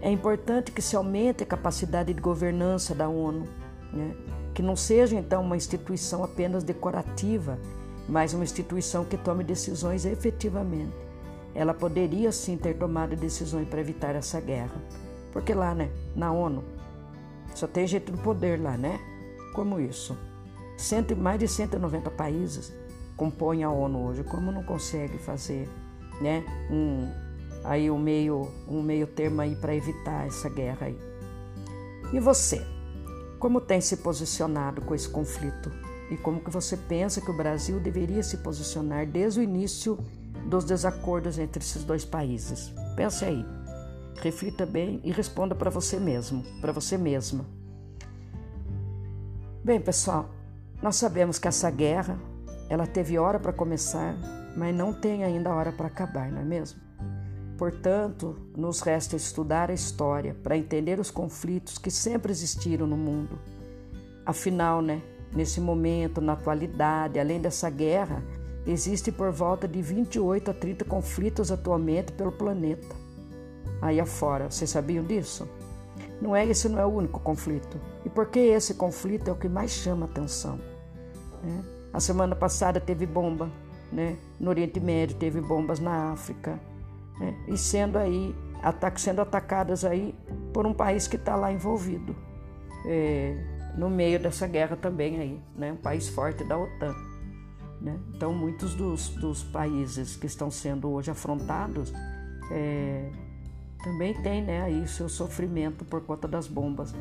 É 0.00 0.10
importante 0.10 0.70
que 0.70 0.82
se 0.82 0.94
aumente 0.94 1.42
a 1.42 1.46
capacidade 1.46 2.12
de 2.12 2.20
governança 2.20 2.94
da 2.94 3.08
ONU, 3.08 3.48
né? 3.92 4.14
que 4.54 4.62
não 4.62 4.76
seja 4.76 5.16
então 5.16 5.42
uma 5.42 5.56
instituição 5.56 6.22
apenas 6.22 6.62
decorativa, 6.62 7.58
mas 8.08 8.32
uma 8.32 8.44
instituição 8.44 9.04
que 9.04 9.16
tome 9.16 9.42
decisões 9.42 10.04
efetivamente. 10.04 10.94
Ela 11.54 11.74
poderia 11.74 12.30
sim 12.30 12.56
ter 12.56 12.74
tomado 12.74 13.16
decisões 13.16 13.66
para 13.68 13.80
evitar 13.80 14.14
essa 14.14 14.40
guerra, 14.40 14.80
porque 15.32 15.52
lá, 15.54 15.74
né, 15.74 15.90
na 16.14 16.32
ONU, 16.32 16.62
só 17.54 17.66
tem 17.66 17.86
gente 17.86 18.12
do 18.12 18.18
poder 18.18 18.60
lá, 18.60 18.76
né? 18.76 19.00
Como 19.56 19.80
isso? 19.80 20.14
Cento, 20.76 21.16
mais 21.16 21.40
de 21.40 21.48
190 21.48 22.10
países 22.10 22.74
compõem 23.16 23.64
a 23.64 23.70
ONU 23.70 24.06
hoje, 24.06 24.22
como 24.22 24.52
não 24.52 24.62
consegue 24.62 25.16
fazer, 25.16 25.66
né, 26.20 26.44
um 26.70 27.10
aí 27.64 27.90
um 27.90 27.98
meio 27.98 28.52
um 28.68 28.82
meio 28.82 29.06
termo 29.06 29.40
aí 29.40 29.56
para 29.56 29.74
evitar 29.74 30.26
essa 30.26 30.50
guerra 30.50 30.88
aí. 30.88 30.98
E 32.12 32.20
você? 32.20 32.62
Como 33.38 33.58
tem 33.58 33.80
se 33.80 33.96
posicionado 33.96 34.82
com 34.82 34.94
esse 34.94 35.08
conflito? 35.08 35.72
E 36.10 36.18
como 36.18 36.40
que 36.40 36.50
você 36.50 36.76
pensa 36.76 37.22
que 37.22 37.30
o 37.30 37.36
Brasil 37.36 37.80
deveria 37.80 38.22
se 38.22 38.36
posicionar 38.36 39.06
desde 39.06 39.40
o 39.40 39.42
início 39.42 39.98
dos 40.50 40.66
desacordos 40.66 41.38
entre 41.38 41.62
esses 41.62 41.82
dois 41.82 42.04
países? 42.04 42.74
Pense 42.94 43.24
aí. 43.24 43.42
Reflita 44.16 44.66
bem 44.66 45.00
e 45.02 45.10
responda 45.10 45.54
para 45.54 45.70
você 45.70 45.98
mesmo, 45.98 46.44
para 46.60 46.72
você 46.72 46.98
mesma. 46.98 47.55
Bem, 49.66 49.80
pessoal, 49.80 50.30
nós 50.80 50.94
sabemos 50.94 51.40
que 51.40 51.48
essa 51.48 51.68
guerra, 51.72 52.16
ela 52.68 52.86
teve 52.86 53.18
hora 53.18 53.40
para 53.40 53.52
começar, 53.52 54.14
mas 54.56 54.72
não 54.72 54.92
tem 54.92 55.24
ainda 55.24 55.52
hora 55.52 55.72
para 55.72 55.88
acabar, 55.88 56.30
não 56.30 56.40
é 56.40 56.44
mesmo? 56.44 56.78
Portanto, 57.58 58.36
nos 58.56 58.80
resta 58.80 59.16
estudar 59.16 59.68
a 59.68 59.74
história 59.74 60.36
para 60.40 60.56
entender 60.56 61.00
os 61.00 61.10
conflitos 61.10 61.78
que 61.78 61.90
sempre 61.90 62.30
existiram 62.30 62.86
no 62.86 62.96
mundo. 62.96 63.40
Afinal, 64.24 64.80
né, 64.80 65.02
nesse 65.34 65.60
momento, 65.60 66.20
na 66.20 66.34
atualidade, 66.34 67.18
além 67.18 67.40
dessa 67.40 67.68
guerra, 67.68 68.22
existe 68.64 69.10
por 69.10 69.32
volta 69.32 69.66
de 69.66 69.82
28 69.82 70.48
a 70.48 70.54
30 70.54 70.84
conflitos 70.84 71.50
atualmente 71.50 72.12
pelo 72.12 72.30
planeta. 72.30 72.94
Aí 73.82 73.98
afora, 73.98 74.48
vocês 74.48 74.70
sabiam 74.70 75.02
disso? 75.02 75.48
Não 76.20 76.34
é 76.34 76.46
esse 76.46 76.68
não 76.68 76.78
é 76.78 76.86
o 76.86 76.88
único 76.88 77.20
conflito. 77.20 77.78
E 78.04 78.08
por 78.08 78.26
que 78.26 78.38
esse 78.38 78.74
conflito 78.74 79.28
é 79.28 79.32
o 79.32 79.36
que 79.36 79.48
mais 79.48 79.70
chama 79.70 80.06
atenção? 80.06 80.58
Né? 81.42 81.62
A 81.92 82.00
semana 82.00 82.34
passada 82.34 82.80
teve 82.80 83.06
bomba, 83.06 83.50
né? 83.92 84.16
No 84.40 84.50
Oriente 84.50 84.80
Médio 84.80 85.16
teve 85.16 85.40
bombas 85.40 85.78
na 85.78 86.12
África 86.12 86.58
né? 87.18 87.34
e 87.48 87.56
sendo 87.56 87.98
aí 87.98 88.34
sendo 88.96 89.20
atacadas 89.20 89.84
aí 89.84 90.14
por 90.52 90.66
um 90.66 90.72
país 90.72 91.06
que 91.06 91.16
está 91.16 91.36
lá 91.36 91.52
envolvido 91.52 92.16
é, 92.84 93.36
no 93.76 93.88
meio 93.88 94.18
dessa 94.18 94.46
guerra 94.46 94.76
também 94.76 95.20
aí, 95.20 95.40
né? 95.54 95.72
Um 95.72 95.76
país 95.76 96.08
forte 96.08 96.42
da 96.44 96.58
OTAN. 96.58 96.94
Né? 97.80 97.98
Então 98.14 98.32
muitos 98.32 98.74
dos, 98.74 99.10
dos 99.10 99.42
países 99.44 100.16
que 100.16 100.26
estão 100.26 100.50
sendo 100.50 100.90
hoje 100.90 101.10
afrontados 101.10 101.92
é, 102.50 103.10
também 103.86 104.12
têm 104.14 104.42
né, 104.42 104.62
aí 104.62 104.88
seu 104.88 105.08
sofrimento 105.08 105.84
por 105.84 106.00
conta 106.00 106.26
das 106.26 106.48
bombas 106.48 106.92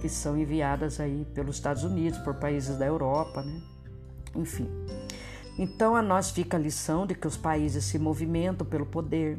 que 0.00 0.08
são 0.08 0.36
enviadas 0.36 0.98
aí 0.98 1.24
pelos 1.32 1.54
Estados 1.54 1.84
Unidos, 1.84 2.18
por 2.18 2.34
países 2.34 2.76
da 2.76 2.84
Europa, 2.84 3.42
né? 3.42 3.62
Enfim. 4.34 4.68
Então 5.56 5.94
a 5.94 6.02
nós 6.02 6.32
fica 6.32 6.56
a 6.56 6.60
lição 6.60 7.06
de 7.06 7.14
que 7.14 7.28
os 7.28 7.36
países 7.36 7.84
se 7.84 7.96
movimentam 7.96 8.66
pelo 8.66 8.84
poder 8.84 9.38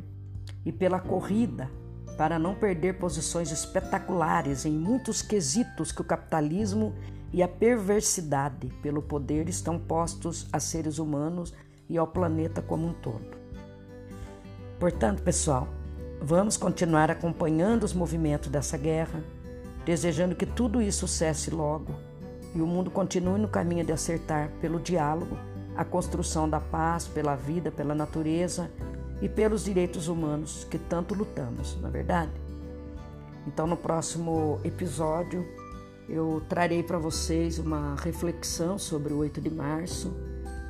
e 0.65 0.71
pela 0.71 0.97
corrida 0.97 1.69
para 2.17 2.39
não 2.39 2.55
perder 2.55 2.97
posições 2.97 3.51
espetaculares 3.51 4.65
em 4.65 4.71
muitos 4.71 5.21
quesitos 5.21 5.91
que 5.91 6.01
o 6.01 6.05
capitalismo 6.05 6.95
e 7.33 7.43
a 7.43 7.49
perversidade 7.49 8.69
pelo 8.81 9.01
poder 9.01 9.49
estão 9.49 9.77
postos 9.77 10.47
a 10.53 10.59
seres 10.59 10.99
humanos 10.99 11.53
e 11.89 11.97
ao 11.97 12.07
planeta 12.07 12.61
como 12.61 12.87
um 12.87 12.93
todo. 12.93 13.37
Portanto, 14.79 15.21
pessoal, 15.21 15.67
vamos 16.21 16.57
continuar 16.57 17.09
acompanhando 17.11 17.83
os 17.83 17.93
movimentos 17.93 18.49
dessa 18.49 18.77
guerra, 18.77 19.23
desejando 19.85 20.35
que 20.35 20.45
tudo 20.45 20.81
isso 20.81 21.07
cesse 21.07 21.49
logo 21.49 21.93
e 22.53 22.61
o 22.61 22.67
mundo 22.67 22.89
continue 22.89 23.39
no 23.39 23.47
caminho 23.47 23.85
de 23.85 23.91
acertar 23.91 24.49
pelo 24.59 24.79
diálogo 24.79 25.37
a 25.75 25.85
construção 25.85 26.49
da 26.49 26.59
paz, 26.59 27.07
pela 27.07 27.35
vida, 27.35 27.71
pela 27.71 27.93
natureza 27.93 28.69
e 29.21 29.29
pelos 29.29 29.63
direitos 29.63 30.07
humanos 30.07 30.65
que 30.69 30.77
tanto 30.77 31.13
lutamos, 31.13 31.79
na 31.81 31.87
é 31.87 31.91
verdade? 31.91 32.31
Então, 33.45 33.67
no 33.67 33.77
próximo 33.77 34.59
episódio, 34.63 35.47
eu 36.09 36.41
trarei 36.49 36.83
para 36.83 36.97
vocês 36.97 37.59
uma 37.59 37.95
reflexão 37.95 38.77
sobre 38.77 39.13
o 39.13 39.17
8 39.17 39.39
de 39.39 39.49
março, 39.49 40.13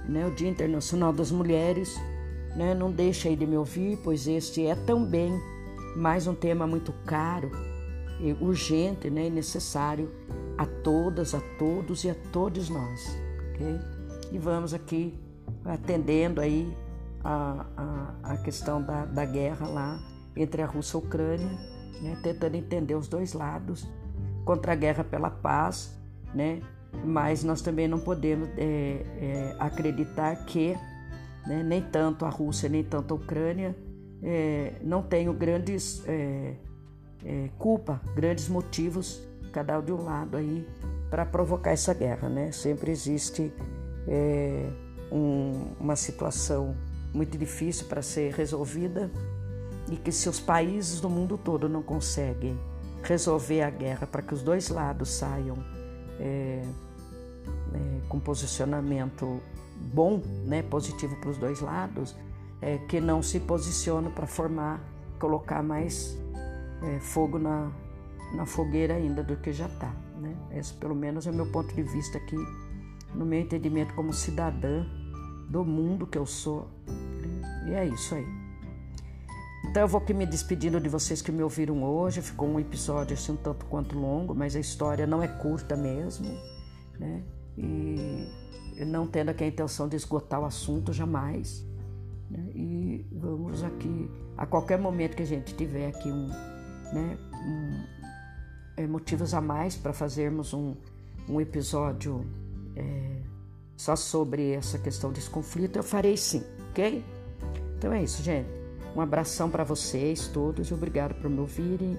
né, 0.07 0.25
o 0.25 0.31
Dia 0.31 0.49
Internacional 0.49 1.13
das 1.13 1.31
Mulheres. 1.31 1.95
Né? 2.57 2.73
Não 2.73 2.91
deixe 2.91 3.27
aí 3.27 3.35
de 3.35 3.45
me 3.45 3.55
ouvir, 3.55 3.99
pois 4.03 4.27
este 4.27 4.65
é 4.65 4.73
também 4.73 5.31
mais 5.95 6.25
um 6.25 6.33
tema 6.33 6.65
muito 6.65 6.91
caro, 7.05 7.51
urgente 8.41 9.11
né, 9.11 9.27
e 9.27 9.29
necessário 9.29 10.11
a 10.57 10.65
todas, 10.65 11.35
a 11.35 11.41
todos 11.59 12.03
e 12.03 12.09
a 12.09 12.15
todos 12.33 12.67
nós. 12.67 13.17
Okay? 13.51 13.79
E 14.31 14.39
vamos 14.39 14.73
aqui 14.73 15.13
atendendo 15.63 16.41
aí 16.41 16.75
a, 17.23 17.65
a, 17.77 18.33
a 18.33 18.37
questão 18.37 18.81
da, 18.81 19.05
da 19.05 19.23
guerra 19.23 19.67
lá 19.67 19.99
entre 20.35 20.61
a 20.61 20.65
Rússia 20.65 20.97
e 20.97 21.01
a 21.01 21.03
Ucrânia, 21.05 21.59
né, 22.01 22.19
tentando 22.23 22.55
entender 22.55 22.95
os 22.95 23.07
dois 23.07 23.33
lados, 23.33 23.87
contra 24.45 24.71
a 24.73 24.75
guerra 24.75 25.03
pela 25.03 25.29
paz, 25.29 25.95
né, 26.33 26.61
mas 27.05 27.43
nós 27.43 27.61
também 27.61 27.87
não 27.87 27.99
podemos 27.99 28.49
é, 28.57 29.05
é, 29.19 29.55
acreditar 29.59 30.35
que 30.45 30.75
né, 31.47 31.63
nem 31.63 31.81
tanto 31.81 32.25
a 32.25 32.29
Rússia 32.29 32.69
nem 32.69 32.83
tanto 32.83 33.13
a 33.13 33.17
Ucrânia 33.17 33.75
é, 34.21 34.73
não 34.81 35.01
tenham 35.01 35.33
grandes 35.33 36.03
é, 36.07 36.55
é, 37.25 37.49
culpa, 37.57 38.01
grandes 38.15 38.47
motivos, 38.47 39.21
cada 39.51 39.79
um 39.79 39.83
de 39.83 39.91
um 39.91 40.03
lado 40.03 40.37
aí, 40.37 40.67
para 41.09 41.25
provocar 41.25 41.71
essa 41.71 41.93
guerra, 41.93 42.29
né? 42.29 42.51
Sempre 42.51 42.91
existe 42.91 43.51
é, 44.07 44.69
um, 45.11 45.73
uma 45.79 45.95
situação 45.95 46.75
muito 47.13 47.37
difícil 47.37 47.87
para 47.87 48.01
ser 48.01 48.33
resolvida 48.33 49.09
e 49.89 49.95
que 49.95 50.11
se 50.11 50.27
os 50.27 50.39
países 50.39 50.99
do 50.99 51.09
mundo 51.09 51.37
todo 51.37 51.69
não 51.69 51.81
conseguem 51.81 52.59
resolver 53.03 53.61
a 53.61 53.69
guerra 53.69 54.05
para 54.05 54.21
que 54.21 54.33
os 54.33 54.43
dois 54.43 54.67
lados 54.69 55.09
saiam 55.09 55.55
é, 56.19 56.61
é, 57.73 58.07
com 58.09 58.19
posicionamento 58.19 59.41
bom, 59.93 60.21
né, 60.45 60.61
positivo 60.61 61.15
para 61.17 61.29
os 61.29 61.37
dois 61.37 61.61
lados, 61.61 62.15
é, 62.61 62.77
que 62.77 62.99
não 62.99 63.21
se 63.21 63.39
posicionam 63.39 64.11
para 64.11 64.27
formar, 64.27 64.81
colocar 65.19 65.61
mais 65.61 66.17
é, 66.81 66.99
fogo 66.99 67.37
na, 67.37 67.71
na 68.33 68.45
fogueira 68.45 68.95
ainda 68.95 69.23
do 69.23 69.35
que 69.37 69.51
já 69.51 69.67
está. 69.67 69.93
Né? 70.19 70.35
Esse, 70.51 70.73
pelo 70.73 70.95
menos, 70.95 71.27
é 71.27 71.31
o 71.31 71.33
meu 71.33 71.51
ponto 71.51 71.73
de 71.73 71.83
vista 71.83 72.17
aqui, 72.17 72.37
no 73.13 73.25
meu 73.25 73.39
entendimento 73.39 73.93
como 73.93 74.13
cidadã 74.13 74.85
do 75.49 75.63
mundo 75.63 76.05
que 76.05 76.17
eu 76.17 76.25
sou. 76.25 76.67
E 77.67 77.73
é 77.73 77.85
isso 77.85 78.15
aí. 78.15 78.25
Então 79.69 79.81
eu 79.81 79.87
vou 79.87 79.99
aqui 79.99 80.13
me 80.13 80.25
despedindo 80.25 80.79
de 80.79 80.87
vocês 80.87 81.21
que 81.21 81.31
me 81.31 81.43
ouviram 81.43 81.83
hoje. 81.83 82.21
Ficou 82.21 82.47
um 82.47 82.59
episódio 82.59 83.13
assim 83.13 83.33
um 83.33 83.35
tanto 83.35 83.65
quanto 83.65 83.97
longo, 83.97 84.33
mas 84.33 84.55
a 84.55 84.59
história 84.59 85.05
não 85.05 85.21
é 85.21 85.27
curta 85.27 85.75
mesmo, 85.75 86.27
né? 86.97 87.23
E 87.57 88.27
não 88.85 89.07
tendo 89.07 89.29
aqui 89.29 89.43
a 89.43 89.47
intenção 89.47 89.87
de 89.87 89.95
esgotar 89.95 90.39
o 90.39 90.45
assunto 90.45 90.93
jamais. 90.93 91.65
Né? 92.29 92.51
E 92.53 93.05
vamos 93.11 93.63
aqui, 93.63 94.09
a 94.37 94.45
qualquer 94.45 94.77
momento 94.77 95.15
que 95.15 95.23
a 95.23 95.25
gente 95.27 95.53
tiver 95.55 95.87
aqui 95.87 96.09
um, 96.09 96.27
né, 96.27 97.17
um 97.33 97.83
é, 98.77 98.87
motivos 98.87 99.33
a 99.33 99.41
mais 99.41 99.75
para 99.75 99.93
fazermos 99.93 100.53
um, 100.53 100.75
um 101.27 101.41
episódio 101.41 102.25
é, 102.75 103.21
só 103.75 103.95
sobre 103.95 104.51
essa 104.51 104.77
questão 104.77 105.11
desse 105.11 105.29
conflito, 105.29 105.77
eu 105.77 105.83
farei 105.83 106.17
sim, 106.17 106.43
ok? 106.71 107.03
Então 107.77 107.93
é 107.93 108.03
isso, 108.03 108.21
gente. 108.23 108.49
Um 108.95 109.01
abração 109.01 109.49
para 109.49 109.63
vocês 109.63 110.27
todos, 110.27 110.71
obrigado 110.71 111.13
por 111.15 111.29
me 111.29 111.39
ouvirem 111.39 111.97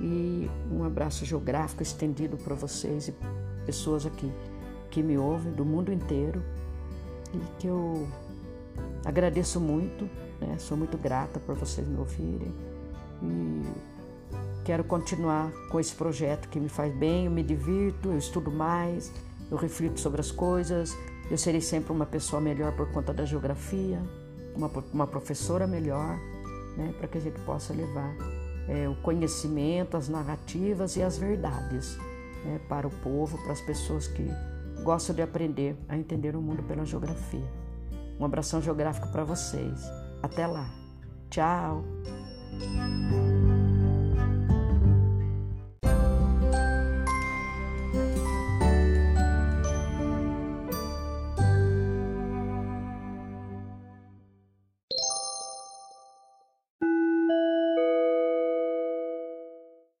e 0.00 0.48
um 0.70 0.84
abraço 0.84 1.24
geográfico 1.24 1.82
estendido 1.82 2.36
para 2.36 2.54
vocês 2.54 3.08
e 3.08 3.14
pessoas 3.64 4.06
aqui 4.06 4.30
que 4.96 5.02
me 5.02 5.18
ouvem 5.18 5.52
do 5.52 5.62
mundo 5.62 5.92
inteiro 5.92 6.42
e 7.34 7.38
que 7.58 7.66
eu 7.66 8.08
agradeço 9.04 9.60
muito, 9.60 10.08
né? 10.40 10.56
sou 10.58 10.74
muito 10.74 10.96
grata 10.96 11.38
por 11.38 11.54
vocês 11.54 11.86
me 11.86 11.98
ouvirem 11.98 12.50
e 13.22 13.62
quero 14.64 14.82
continuar 14.84 15.52
com 15.70 15.78
esse 15.78 15.94
projeto 15.94 16.48
que 16.48 16.58
me 16.58 16.70
faz 16.70 16.94
bem, 16.94 17.26
eu 17.26 17.30
me 17.30 17.42
divirto, 17.42 18.10
eu 18.10 18.16
estudo 18.16 18.50
mais, 18.50 19.12
eu 19.50 19.58
reflito 19.58 20.00
sobre 20.00 20.18
as 20.18 20.30
coisas, 20.30 20.96
eu 21.30 21.36
serei 21.36 21.60
sempre 21.60 21.92
uma 21.92 22.06
pessoa 22.06 22.40
melhor 22.40 22.72
por 22.72 22.90
conta 22.90 23.12
da 23.12 23.26
geografia, 23.26 24.02
uma, 24.54 24.70
uma 24.94 25.06
professora 25.06 25.66
melhor, 25.66 26.18
né, 26.74 26.94
para 26.96 27.06
que 27.06 27.18
a 27.18 27.20
gente 27.20 27.38
possa 27.40 27.74
levar 27.74 28.16
é, 28.66 28.88
o 28.88 28.94
conhecimento, 29.02 29.94
as 29.94 30.08
narrativas 30.08 30.96
e 30.96 31.02
as 31.02 31.18
verdades 31.18 31.98
né, 32.46 32.58
para 32.66 32.86
o 32.86 32.90
povo, 32.90 33.36
para 33.42 33.52
as 33.52 33.60
pessoas 33.60 34.06
que 34.06 34.26
gostam 34.82 35.14
de 35.14 35.22
aprender 35.22 35.76
a 35.88 35.96
entender 35.96 36.36
o 36.36 36.40
mundo 36.40 36.62
pela 36.62 36.84
geografia. 36.84 37.46
Um 38.18 38.24
abração 38.24 38.62
geográfico 38.62 39.08
para 39.08 39.24
vocês. 39.24 39.90
Até 40.22 40.46
lá. 40.46 40.70
Tchau. 41.30 41.84